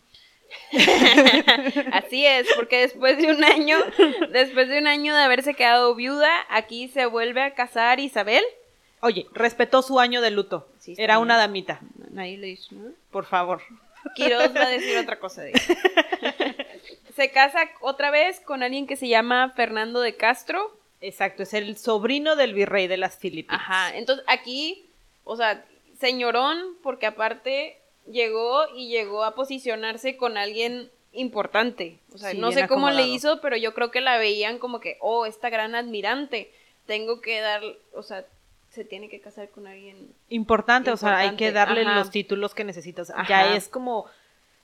Así 1.91 2.27
es, 2.27 2.47
porque 2.55 2.81
después 2.81 3.17
de 3.17 3.31
un 3.31 3.43
año, 3.43 3.77
después 4.31 4.69
de 4.69 4.77
un 4.77 4.85
año 4.85 5.15
de 5.15 5.23
haberse 5.23 5.55
quedado 5.55 5.95
viuda, 5.95 6.29
aquí 6.49 6.89
se 6.89 7.07
vuelve 7.07 7.41
a 7.41 7.55
casar 7.55 7.99
Isabel. 7.99 8.43
Oye, 9.01 9.25
respetó 9.33 9.81
su 9.81 9.99
año 9.99 10.21
de 10.21 10.29
luto. 10.29 10.67
Sí, 10.77 10.93
Era 10.97 11.15
bien. 11.15 11.23
una 11.23 11.37
damita. 11.37 11.79
Nadie 12.11 12.35
hizo, 12.49 12.75
¿no? 12.75 12.91
Por 13.11 13.25
favor. 13.25 13.61
Quiroz 14.15 14.55
va 14.55 14.61
a 14.63 14.69
decir 14.69 14.97
otra 14.97 15.19
cosa 15.19 15.41
de. 15.41 15.53
Se 17.15 17.31
casa 17.31 17.59
otra 17.81 18.11
vez 18.11 18.39
con 18.39 18.63
alguien 18.63 18.87
que 18.87 18.95
se 18.95 19.07
llama 19.07 19.53
Fernando 19.55 20.01
de 20.01 20.15
Castro. 20.15 20.77
Exacto, 21.01 21.43
es 21.43 21.53
el 21.53 21.77
sobrino 21.77 22.35
del 22.35 22.53
virrey 22.53 22.87
de 22.87 22.97
las 22.97 23.17
Filipinas. 23.17 23.61
Ajá, 23.61 23.95
entonces 23.95 24.25
aquí, 24.27 24.89
o 25.23 25.35
sea, 25.37 25.63
señorón, 25.99 26.77
porque 26.83 27.05
aparte 27.05 27.77
llegó 28.05 28.63
y 28.75 28.89
llegó 28.89 29.23
a 29.23 29.35
posicionarse 29.35 30.17
con 30.17 30.37
alguien 30.37 30.89
importante. 31.13 31.99
O 32.13 32.17
sea, 32.17 32.31
Sí, 32.31 32.37
no 32.37 32.51
sé 32.51 32.67
cómo 32.67 32.89
le 32.89 33.07
hizo, 33.07 33.41
pero 33.41 33.57
yo 33.57 33.73
creo 33.73 33.91
que 33.91 34.01
la 34.01 34.17
veían 34.17 34.59
como 34.59 34.79
que, 34.79 34.97
oh, 34.99 35.25
esta 35.25 35.49
gran 35.49 35.75
admirante. 35.75 36.51
Tengo 36.85 37.21
que 37.21 37.39
dar, 37.39 37.61
o 37.93 38.03
sea, 38.03 38.25
se 38.71 38.83
tiene 38.83 39.09
que 39.09 39.19
casar 39.19 39.49
con 39.49 39.67
alguien. 39.67 40.13
Importante, 40.29 40.91
o 40.91 40.97
sea, 40.97 41.17
hay 41.17 41.35
que 41.35 41.51
darle 41.51 41.81
ajá. 41.81 41.95
los 41.95 42.11
títulos 42.11 42.53
que 42.53 42.63
necesitas. 42.63 43.09
Ajá. 43.11 43.27
Ya 43.27 43.55
es 43.55 43.67
como 43.67 44.05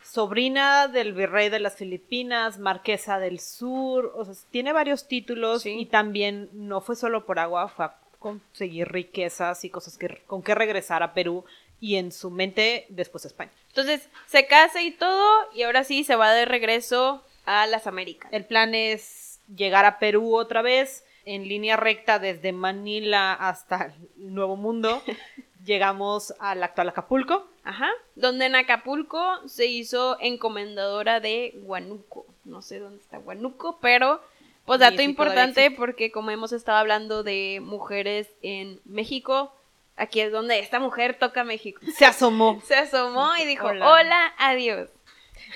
sobrina 0.09 0.87
del 0.87 1.13
virrey 1.13 1.49
de 1.49 1.59
las 1.59 1.75
Filipinas, 1.75 2.59
marquesa 2.59 3.19
del 3.19 3.39
sur, 3.39 4.13
o 4.15 4.25
sea, 4.25 4.33
tiene 4.51 4.71
varios 4.73 5.07
títulos 5.07 5.63
Sí. 5.63 5.75
y 5.79 5.85
también 5.87 6.49
no 6.53 6.81
fue 6.81 6.95
solo 6.95 7.25
por 7.25 7.39
agua, 7.39 7.67
fue 7.69 7.85
a 7.85 7.95
conseguir 8.19 8.87
riquezas 8.91 9.63
y 9.65 9.69
cosas 9.69 9.97
que, 9.97 10.21
con 10.25 10.41
que 10.41 10.55
regresar 10.55 11.03
a 11.03 11.13
Perú 11.13 11.45
y 11.79 11.97
en 11.97 12.11
su 12.11 12.31
mente 12.31 12.85
después 12.89 13.25
a 13.25 13.27
España. 13.27 13.51
Entonces, 13.67 14.09
se 14.27 14.47
casa 14.47 14.81
y 14.81 14.91
todo, 14.91 15.29
y 15.53 15.63
ahora 15.63 15.83
sí 15.83 16.03
se 16.03 16.15
va 16.15 16.33
de 16.33 16.45
regreso 16.45 17.23
a 17.45 17.67
las 17.67 17.85
Américas. 17.85 18.31
El 18.33 18.45
plan 18.45 18.73
es 18.73 19.39
llegar 19.55 19.85
a 19.85 19.99
Perú 19.99 20.35
otra 20.35 20.61
vez 20.61 21.03
en 21.25 21.47
línea 21.47 21.75
recta 21.77 22.17
desde 22.19 22.51
Manila 22.51 23.33
hasta 23.33 23.93
el 24.17 24.33
Nuevo 24.33 24.55
Mundo. 24.55 25.01
Llegamos 25.65 26.33
al 26.39 26.63
actual 26.63 26.89
Acapulco. 26.89 27.47
Ajá. 27.63 27.89
Donde 28.15 28.45
en 28.45 28.55
Acapulco 28.55 29.47
se 29.47 29.65
hizo 29.65 30.17
encomendadora 30.19 31.19
de 31.19 31.57
Huanuco. 31.63 32.25
No 32.43 32.61
sé 32.61 32.79
dónde 32.79 33.01
está 33.01 33.17
Huanuco, 33.19 33.79
pero 33.81 34.21
pues 34.65 34.79
dato 34.79 35.01
importante 35.01 35.71
porque 35.71 36.11
como 36.11 36.29
hemos 36.31 36.51
estado 36.51 36.77
hablando 36.77 37.23
de 37.23 37.59
mujeres 37.63 38.27
en 38.41 38.79
México, 38.85 39.51
aquí 39.95 40.19
es 40.21 40.31
donde 40.31 40.59
esta 40.59 40.79
mujer 40.79 41.17
toca 41.17 41.43
México. 41.43 41.81
Se 41.97 42.05
asomó. 42.05 42.61
Se 42.65 42.75
asomó 42.75 43.31
y 43.41 43.45
dijo, 43.45 43.67
Hola. 43.67 43.91
hola, 43.91 44.33
adiós. 44.37 44.89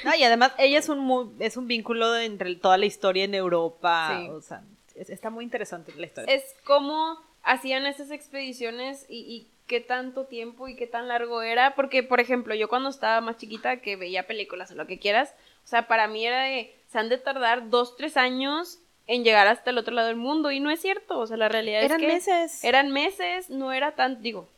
No, 0.03 0.13
y 0.15 0.23
además 0.23 0.51
ella 0.57 0.79
es 0.79 0.89
un 0.89 1.35
es 1.39 1.57
un 1.57 1.67
vínculo 1.67 2.15
entre 2.17 2.55
toda 2.55 2.77
la 2.77 2.85
historia 2.85 3.23
en 3.25 3.33
Europa. 3.35 4.17
Sí. 4.19 4.29
O 4.29 4.41
sea, 4.41 4.61
es- 4.95 5.09
está 5.09 5.29
muy 5.29 5.43
interesante 5.43 5.93
la 5.95 6.05
historia. 6.05 6.33
Es 6.33 6.55
como 6.65 7.17
hacían 7.43 7.85
esas 7.85 8.11
expediciones 8.11 9.05
y, 9.09 9.19
y 9.19 9.47
qué 9.69 9.79
tanto 9.79 10.25
tiempo 10.25 10.67
y 10.67 10.75
qué 10.75 10.87
tan 10.87 11.07
largo 11.07 11.41
era. 11.41 11.75
Porque, 11.75 12.03
por 12.03 12.19
ejemplo, 12.19 12.55
yo 12.55 12.67
cuando 12.67 12.89
estaba 12.89 13.21
más 13.21 13.37
chiquita, 13.37 13.77
que 13.77 13.95
veía 13.95 14.27
películas 14.27 14.71
o 14.71 14.75
lo 14.75 14.87
que 14.87 14.99
quieras, 14.99 15.33
o 15.63 15.67
sea, 15.67 15.87
para 15.87 16.07
mí 16.07 16.25
era 16.25 16.43
de, 16.43 16.75
se 16.91 16.99
han 16.99 17.07
de 17.07 17.19
tardar 17.19 17.69
dos, 17.69 17.95
tres 17.95 18.17
años 18.17 18.79
en 19.07 19.23
llegar 19.23 19.47
hasta 19.47 19.69
el 19.69 19.77
otro 19.77 19.93
lado 19.93 20.07
del 20.07 20.17
mundo. 20.17 20.51
Y 20.51 20.59
no 20.59 20.71
es 20.71 20.81
cierto, 20.81 21.19
o 21.19 21.27
sea, 21.27 21.37
la 21.37 21.47
realidad 21.47 21.83
Eran 21.83 22.01
es 22.01 22.07
que 22.07 22.13
meses. 22.13 22.63
eran 22.65 22.91
meses, 22.91 23.49
no 23.49 23.71
era 23.71 23.93
tan, 23.93 24.21
digo, 24.21 24.49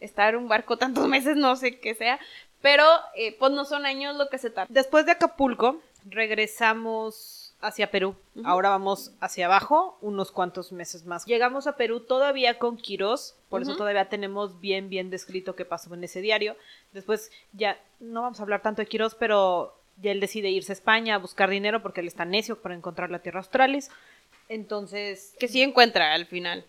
estar 0.00 0.34
en 0.34 0.40
un 0.40 0.48
barco 0.48 0.76
tantos 0.76 1.08
meses, 1.08 1.36
no 1.36 1.56
sé 1.56 1.78
qué 1.78 1.94
sea, 1.94 2.18
pero 2.60 2.84
eh, 3.14 3.36
pues 3.38 3.52
no 3.52 3.64
son 3.64 3.86
años 3.86 4.16
lo 4.16 4.28
que 4.28 4.38
se 4.38 4.50
tarda. 4.50 4.66
Después 4.68 5.06
de 5.06 5.12
Acapulco, 5.12 5.80
regresamos 6.04 7.35
hacia 7.60 7.90
Perú. 7.90 8.14
Ahora 8.44 8.68
vamos 8.70 9.12
hacia 9.20 9.46
abajo, 9.46 9.98
unos 10.02 10.30
cuantos 10.30 10.72
meses 10.72 11.04
más. 11.06 11.24
Llegamos 11.26 11.66
a 11.66 11.76
Perú 11.76 12.00
todavía 12.00 12.58
con 12.58 12.76
Quirós, 12.76 13.34
por 13.48 13.62
eso 13.62 13.76
todavía 13.76 14.08
tenemos 14.08 14.60
bien, 14.60 14.88
bien 14.88 15.10
descrito 15.10 15.56
qué 15.56 15.64
pasó 15.64 15.92
en 15.94 16.04
ese 16.04 16.20
diario. 16.20 16.56
Después 16.92 17.30
ya 17.52 17.78
no 18.00 18.22
vamos 18.22 18.38
a 18.40 18.42
hablar 18.42 18.62
tanto 18.62 18.82
de 18.82 18.86
Quirós, 18.86 19.14
pero 19.14 19.74
ya 20.00 20.10
él 20.12 20.20
decide 20.20 20.50
irse 20.50 20.72
a 20.72 20.74
España 20.74 21.14
a 21.14 21.18
buscar 21.18 21.48
dinero 21.48 21.82
porque 21.82 22.00
él 22.02 22.06
está 22.06 22.24
necio 22.24 22.60
para 22.60 22.74
encontrar 22.74 23.10
la 23.10 23.20
tierra 23.20 23.40
australis. 23.40 23.90
Entonces, 24.48 25.34
Que 25.38 25.48
sí 25.48 25.62
encuentra 25.62 26.12
al 26.14 26.26
final. 26.26 26.64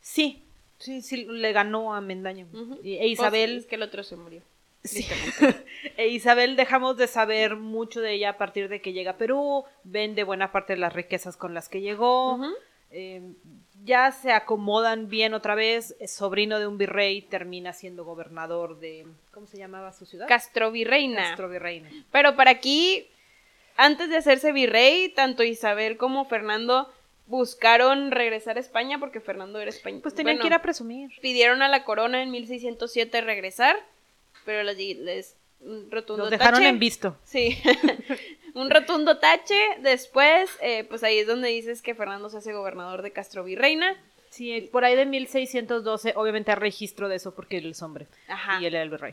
sí, 0.00 0.44
sí, 0.78 1.02
sí, 1.02 1.24
le 1.26 1.52
ganó 1.52 1.94
a 1.94 2.00
Mendaña. 2.00 2.46
Ujú. 2.52 2.78
Y- 2.82 2.94
E 2.94 2.98
Pues, 3.00 3.10
Isabel, 3.10 3.58
es 3.58 3.66
que 3.66 3.74
el 3.74 3.82
otro 3.82 4.02
se 4.02 4.16
murió. 4.16 4.42
Sí. 4.84 5.06
E 5.96 6.08
Isabel 6.08 6.56
dejamos 6.56 6.96
de 6.96 7.06
saber 7.08 7.56
mucho 7.56 8.00
de 8.00 8.12
ella 8.12 8.30
a 8.30 8.38
partir 8.38 8.68
de 8.68 8.80
que 8.80 8.92
llega 8.92 9.12
a 9.12 9.16
Perú, 9.16 9.64
vende 9.84 10.24
buena 10.24 10.52
parte 10.52 10.74
de 10.74 10.78
las 10.78 10.92
riquezas 10.92 11.36
con 11.36 11.54
las 11.54 11.68
que 11.68 11.80
llegó, 11.80 12.38
eh, 12.90 13.22
ya 13.84 14.12
se 14.12 14.32
acomodan 14.32 15.08
bien 15.08 15.34
otra 15.34 15.54
vez, 15.54 15.96
es 16.00 16.12
sobrino 16.12 16.58
de 16.58 16.66
un 16.66 16.78
virrey, 16.78 17.22
termina 17.22 17.72
siendo 17.72 18.04
gobernador 18.04 18.78
de, 18.78 19.06
¿cómo 19.32 19.46
se 19.46 19.58
llamaba 19.58 19.92
su 19.92 20.06
ciudad? 20.06 20.26
Castro 20.28 20.70
Virreina. 20.70 21.22
Castro 21.28 21.48
Virreina. 21.48 21.88
Pero 22.10 22.36
para 22.36 22.50
aquí, 22.50 23.06
antes 23.76 24.08
de 24.08 24.16
hacerse 24.16 24.52
virrey, 24.52 25.08
tanto 25.10 25.42
Isabel 25.42 25.96
como 25.96 26.24
Fernando 26.24 26.92
buscaron 27.26 28.10
regresar 28.10 28.56
a 28.56 28.60
España 28.60 28.98
porque 28.98 29.20
Fernando 29.20 29.60
era 29.60 29.70
español. 29.70 30.00
Pues 30.02 30.14
tenían 30.14 30.36
Bueno, 30.36 30.42
que 30.42 30.46
ir 30.48 30.54
a 30.54 30.62
presumir. 30.62 31.10
Pidieron 31.20 31.62
a 31.62 31.68
la 31.68 31.84
corona 31.84 32.22
en 32.22 32.30
1607 32.30 33.20
regresar, 33.20 33.76
pero 34.48 34.62
les, 34.62 34.78
les 34.78 35.36
un 35.60 35.90
rotundo 35.90 36.22
Los 36.22 36.30
dejaron 36.30 36.60
tache. 36.60 36.68
en 36.70 36.78
visto. 36.78 37.18
Sí, 37.22 37.58
un 38.54 38.70
rotundo 38.70 39.18
tache. 39.18 39.60
Después, 39.82 40.48
eh, 40.62 40.84
pues 40.84 41.04
ahí 41.04 41.18
es 41.18 41.26
donde 41.26 41.48
dices 41.48 41.82
que 41.82 41.94
Fernando 41.94 42.30
se 42.30 42.38
hace 42.38 42.54
gobernador 42.54 43.02
de 43.02 43.12
Castro 43.12 43.44
Virreina. 43.44 43.94
Sí, 44.30 44.66
por 44.72 44.86
ahí 44.86 44.96
de 44.96 45.04
1612, 45.04 46.14
obviamente 46.16 46.50
hay 46.50 46.56
registro 46.56 47.10
de 47.10 47.16
eso 47.16 47.34
porque 47.34 47.58
él 47.58 47.72
es 47.72 47.82
hombre. 47.82 48.06
Ajá. 48.26 48.58
Y 48.62 48.64
él 48.64 48.74
era 48.74 48.84
el 48.84 48.88
virrey. 48.88 49.12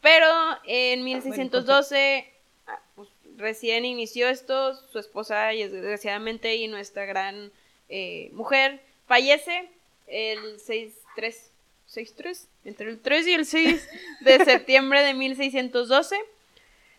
Pero 0.00 0.26
en 0.64 1.04
1612, 1.04 2.26
ah, 2.68 2.80
pues, 2.94 3.10
recién 3.36 3.84
inició 3.84 4.30
esto, 4.30 4.74
su 4.90 4.98
esposa, 4.98 5.52
y 5.52 5.68
desgraciadamente, 5.68 6.56
y 6.56 6.68
nuestra 6.68 7.04
gran 7.04 7.52
eh, 7.90 8.30
mujer, 8.32 8.80
fallece 9.06 9.68
el 10.06 10.58
6-3, 10.58 11.49
6-3, 11.92 12.46
entre 12.64 12.88
el 12.90 13.00
3 13.00 13.26
y 13.26 13.34
el 13.34 13.46
6 13.46 13.88
de 14.20 14.44
septiembre 14.44 15.02
de 15.02 15.14
1612. 15.14 16.16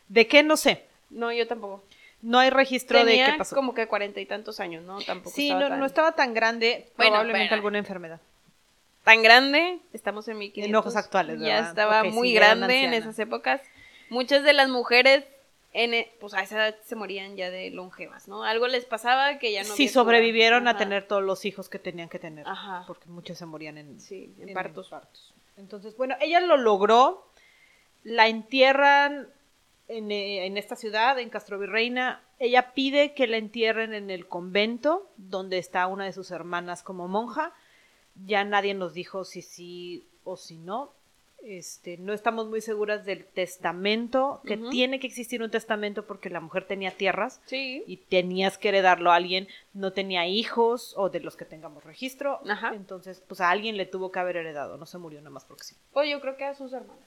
¿De 0.07 0.27
qué? 0.27 0.43
No 0.43 0.57
sé. 0.57 0.85
No, 1.09 1.31
yo 1.31 1.47
tampoco. 1.47 1.83
No 2.21 2.37
hay 2.39 2.49
registro 2.49 2.99
Tenía 3.03 3.25
de 3.25 3.31
qué 3.31 3.37
pasó. 3.37 3.55
como 3.55 3.73
que 3.73 3.87
cuarenta 3.87 4.19
y 4.19 4.25
tantos 4.25 4.59
años, 4.59 4.83
¿no? 4.83 5.01
Tampoco 5.01 5.35
Sí, 5.35 5.47
estaba 5.47 5.61
no, 5.61 5.69
tan, 5.69 5.79
no 5.79 5.85
estaba 5.85 6.11
tan 6.13 6.33
grande, 6.33 6.87
Bueno, 6.97 7.11
probablemente 7.13 7.47
pero- 7.47 7.55
alguna 7.55 7.77
enfermedad. 7.79 8.19
tan 9.03 9.23
grande. 9.23 9.79
Estamos 9.93 10.27
en 10.27 10.37
1500. 10.37 10.69
En 10.69 10.75
ojos 10.75 10.95
actuales, 10.95 11.39
Ya 11.39 11.45
¿verdad? 11.55 11.69
estaba 11.69 12.01
Ok, 12.01 12.07
sí, 12.09 12.11
muy 12.13 12.31
ya 12.33 12.37
era 12.37 12.47
grande 12.55 12.83
en 12.83 12.93
esas 12.93 13.17
épocas. 13.17 13.61
Muchas 14.09 14.43
de 14.43 14.53
las 14.53 14.69
mujeres 14.69 15.23
en, 15.73 15.93
e- 15.93 16.11
pues 16.19 16.33
a 16.33 16.41
esa 16.41 16.55
edad 16.57 16.75
se 16.83 16.95
morían 16.95 17.35
ya 17.37 17.49
de 17.49 17.69
longevas, 17.71 18.27
¿no? 18.27 18.43
Algo 18.43 18.67
les 18.67 18.85
pasaba 18.85 19.39
que 19.39 19.51
ya 19.53 19.63
no 19.63 19.73
Sí, 19.75 19.87
sobrevivieron 19.87 20.67
a 20.67 20.77
tener 20.77 21.07
todos 21.07 21.23
los 21.23 21.45
hijos 21.45 21.69
que 21.69 21.79
tenían 21.79 22.09
que 22.09 22.19
tener. 22.19 22.47
Ajá. 22.47 22.83
Porque 22.87 23.07
muchos 23.09 23.37
se 23.37 23.45
morían 23.45 23.77
en, 23.77 23.99
Sí, 23.99 24.33
en 24.39 24.49
en 24.49 24.53
partos. 24.53 24.89
partos. 24.89 25.33
Entonces, 25.57 25.95
bueno, 25.95 26.15
ella 26.21 26.39
lo 26.41 26.57
logró. 26.57 27.27
La 28.03 28.27
entierran 28.27 29.29
en, 29.87 30.11
eh, 30.11 30.45
en 30.45 30.57
esta 30.57 30.75
ciudad, 30.75 31.19
en 31.19 31.29
Castrovirreina. 31.29 32.23
Ella 32.39 32.73
pide 32.73 33.13
que 33.13 33.27
la 33.27 33.37
entierren 33.37 33.93
en 33.93 34.09
el 34.09 34.27
convento, 34.27 35.09
donde 35.17 35.57
está 35.59 35.85
una 35.87 36.05
de 36.05 36.13
sus 36.13 36.31
hermanas 36.31 36.81
como 36.83 37.07
monja. 37.07 37.53
Ya 38.25 38.43
nadie 38.43 38.73
nos 38.73 38.93
dijo 38.93 39.23
si 39.23 39.41
sí 39.41 40.07
o 40.23 40.35
si 40.37 40.57
no. 40.57 40.93
Este, 41.43 41.97
no 41.97 42.13
estamos 42.13 42.47
muy 42.47 42.61
seguras 42.61 43.03
del 43.05 43.25
testamento, 43.25 44.41
que 44.45 44.57
tiene 44.57 44.99
que 44.99 45.07
existir 45.07 45.41
un 45.41 45.49
testamento 45.49 46.05
porque 46.05 46.29
la 46.29 46.39
mujer 46.39 46.65
tenía 46.65 46.91
tierras 46.91 47.41
Sí. 47.45 47.83
y 47.87 47.97
tenías 47.97 48.57
que 48.59 48.69
heredarlo 48.69 49.11
a 49.11 49.15
alguien, 49.15 49.47
no 49.73 49.91
tenía 49.91 50.27
hijos 50.27 50.93
o 50.97 51.09
de 51.09 51.19
los 51.19 51.35
que 51.35 51.45
tengamos 51.45 51.83
registro, 51.83 52.41
Ajá. 52.47 52.73
entonces 52.75 53.23
pues 53.27 53.41
a 53.41 53.49
alguien 53.49 53.75
le 53.75 53.85
tuvo 53.87 54.11
que 54.11 54.19
haber 54.19 54.37
heredado, 54.37 54.77
no 54.77 54.85
se 54.85 54.97
murió 54.99 55.19
nada 55.19 55.31
más 55.31 55.45
porque 55.45 55.63
sí. 55.63 55.75
O 55.93 56.03
yo 56.03 56.21
creo 56.21 56.37
que 56.37 56.45
a 56.45 56.53
sus 56.53 56.73
hermanas. 56.73 57.03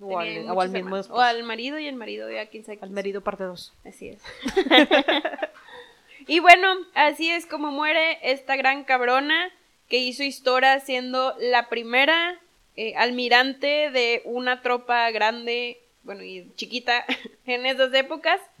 O 0.00 0.18
al, 0.18 0.48
o 0.50 0.60
al 0.60 0.68
mismo 0.70 0.78
hermanos. 0.96 1.00
esposo. 1.06 1.18
O 1.18 1.22
al 1.22 1.42
marido 1.42 1.78
y 1.78 1.86
el 1.88 1.96
marido 1.96 2.30
ya 2.30 2.46
quién 2.46 2.64
sabe 2.64 2.76
Al 2.76 2.80
quién 2.88 2.94
marido 2.94 3.20
parte 3.20 3.44
2. 3.44 3.74
Así 3.84 4.08
es. 4.08 4.22
y 6.26 6.40
bueno, 6.40 6.68
así 6.94 7.30
es 7.30 7.46
como 7.46 7.70
muere 7.70 8.18
esta 8.22 8.56
gran 8.56 8.84
cabrona 8.84 9.50
que 9.88 9.98
hizo 9.98 10.22
historia 10.22 10.78
siendo 10.80 11.34
la 11.40 11.68
primera 11.68 12.40
eh, 12.80 12.94
almirante 12.96 13.90
de 13.90 14.22
una 14.24 14.62
tropa 14.62 15.10
grande, 15.10 15.78
bueno, 16.04 16.22
y 16.22 16.50
chiquita 16.54 17.04
en 17.46 17.66
esas 17.66 17.92
épocas. 17.94 18.40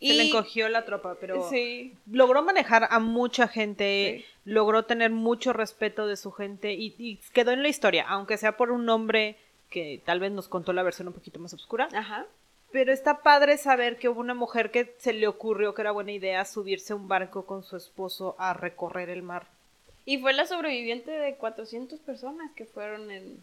Se 0.00 0.12
le 0.14 0.24
encogió 0.28 0.68
la 0.70 0.84
tropa, 0.86 1.16
pero 1.20 1.48
Sí, 1.50 1.94
logró 2.10 2.42
manejar 2.42 2.88
a 2.90 2.98
mucha 3.00 3.48
gente, 3.48 4.24
Sí. 4.24 4.24
logró 4.44 4.84
tener 4.86 5.10
mucho 5.10 5.52
respeto 5.52 6.06
de 6.06 6.16
su 6.16 6.32
gente 6.32 6.72
y, 6.72 6.94
y 6.98 7.16
quedó 7.32 7.52
en 7.52 7.62
la 7.62 7.68
historia, 7.68 8.04
aunque 8.08 8.36
sea 8.38 8.56
por 8.56 8.70
un 8.70 8.84
nombre 8.86 9.36
que 9.70 10.00
tal 10.04 10.20
vez 10.20 10.32
nos 10.32 10.48
contó 10.48 10.72
la 10.72 10.82
versión 10.82 11.08
un 11.08 11.14
poquito 11.14 11.38
más 11.38 11.52
oscura. 11.54 11.88
ajá. 11.92 12.26
Pero 12.72 12.92
está 12.92 13.22
padre 13.22 13.56
saber 13.56 13.98
que 13.98 14.08
hubo 14.08 14.18
una 14.20 14.34
mujer 14.34 14.70
que 14.72 14.94
se 14.98 15.12
le 15.12 15.28
ocurrió 15.28 15.74
que 15.74 15.82
era 15.82 15.92
buena 15.92 16.10
idea 16.12 16.44
subirse 16.44 16.92
a 16.92 16.96
un 16.96 17.06
barco 17.06 17.46
con 17.46 17.62
su 17.62 17.76
esposo 17.76 18.34
a 18.38 18.52
recorrer 18.52 19.10
el 19.10 19.22
mar. 19.22 19.46
Y 20.06 20.18
fue 20.18 20.32
la 20.32 20.46
sobreviviente 20.46 21.10
de 21.10 21.34
400 21.36 21.98
personas 22.00 22.50
que 22.54 22.66
fueron 22.66 23.10
en, 23.10 23.42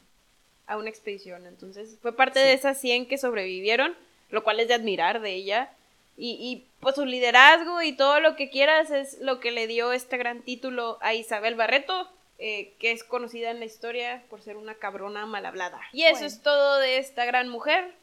a 0.67 0.77
una 0.77 0.89
expedición. 0.89 1.45
Entonces, 1.47 1.97
fue 2.01 2.15
parte 2.15 2.39
de 2.39 2.53
esas 2.53 2.79
100 2.79 3.07
que 3.07 3.17
sobrevivieron, 3.17 3.95
lo 4.29 4.43
cual 4.43 4.59
es 4.59 4.67
de 4.67 4.75
admirar 4.75 5.21
de 5.21 5.33
ella. 5.33 5.71
Y, 6.17 6.37
y 6.39 6.67
pues 6.81 6.95
su 6.95 7.05
liderazgo 7.05 7.81
y 7.81 7.93
todo 7.93 8.19
lo 8.19 8.35
que 8.35 8.49
quieras 8.49 8.91
es 8.91 9.19
lo 9.21 9.39
que 9.39 9.51
le 9.51 9.65
dio 9.65 9.91
este 9.91 10.17
gran 10.17 10.41
título 10.43 10.97
a 11.01 11.13
Isabel 11.15 11.55
Barreto, 11.55 12.07
eh, 12.37 12.73
que 12.79 12.91
es 12.91 13.03
conocida 13.03 13.49
en 13.49 13.59
la 13.59 13.65
historia 13.65 14.23
por 14.29 14.41
ser 14.41 14.57
una 14.57 14.75
cabrona 14.75 15.25
mal 15.25 15.45
hablada. 15.45 15.79
Y 15.93 16.03
eso 16.03 16.13
Bueno. 16.13 16.27
es 16.27 16.41
todo 16.41 16.77
de 16.79 16.97
esta 16.97 17.25
gran 17.25 17.49
mujer. 17.49 17.93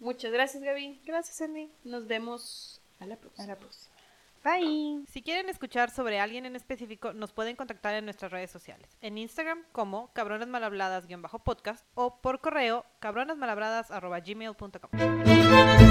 Muchas 0.00 0.32
gracias, 0.32 0.62
Gaby. 0.62 1.00
Gracias, 1.06 1.40
Andy. 1.40 1.70
Nos 1.84 2.06
vemos 2.06 2.80
a 3.00 3.06
la 3.06 3.16
próxima. 3.16 3.44
A 3.44 3.46
la 3.46 3.56
próxima. 3.56 3.93
Bye. 4.44 5.04
Si 5.08 5.22
quieren 5.22 5.48
escuchar 5.48 5.90
sobre 5.90 6.20
alguien 6.20 6.44
en 6.44 6.54
específico, 6.54 7.14
nos 7.14 7.32
pueden 7.32 7.56
contactar 7.56 7.94
en 7.94 8.04
nuestras 8.04 8.30
redes 8.30 8.50
sociales. 8.50 8.98
En 9.00 9.16
Instagram 9.18 9.62
como 9.72 10.12
cabronasmalhabladas-podcast 10.12 11.84
o 11.94 12.20
por 12.20 12.40
correo 12.40 12.84
cabronasmalhabladas.gmail.com. 13.00 15.83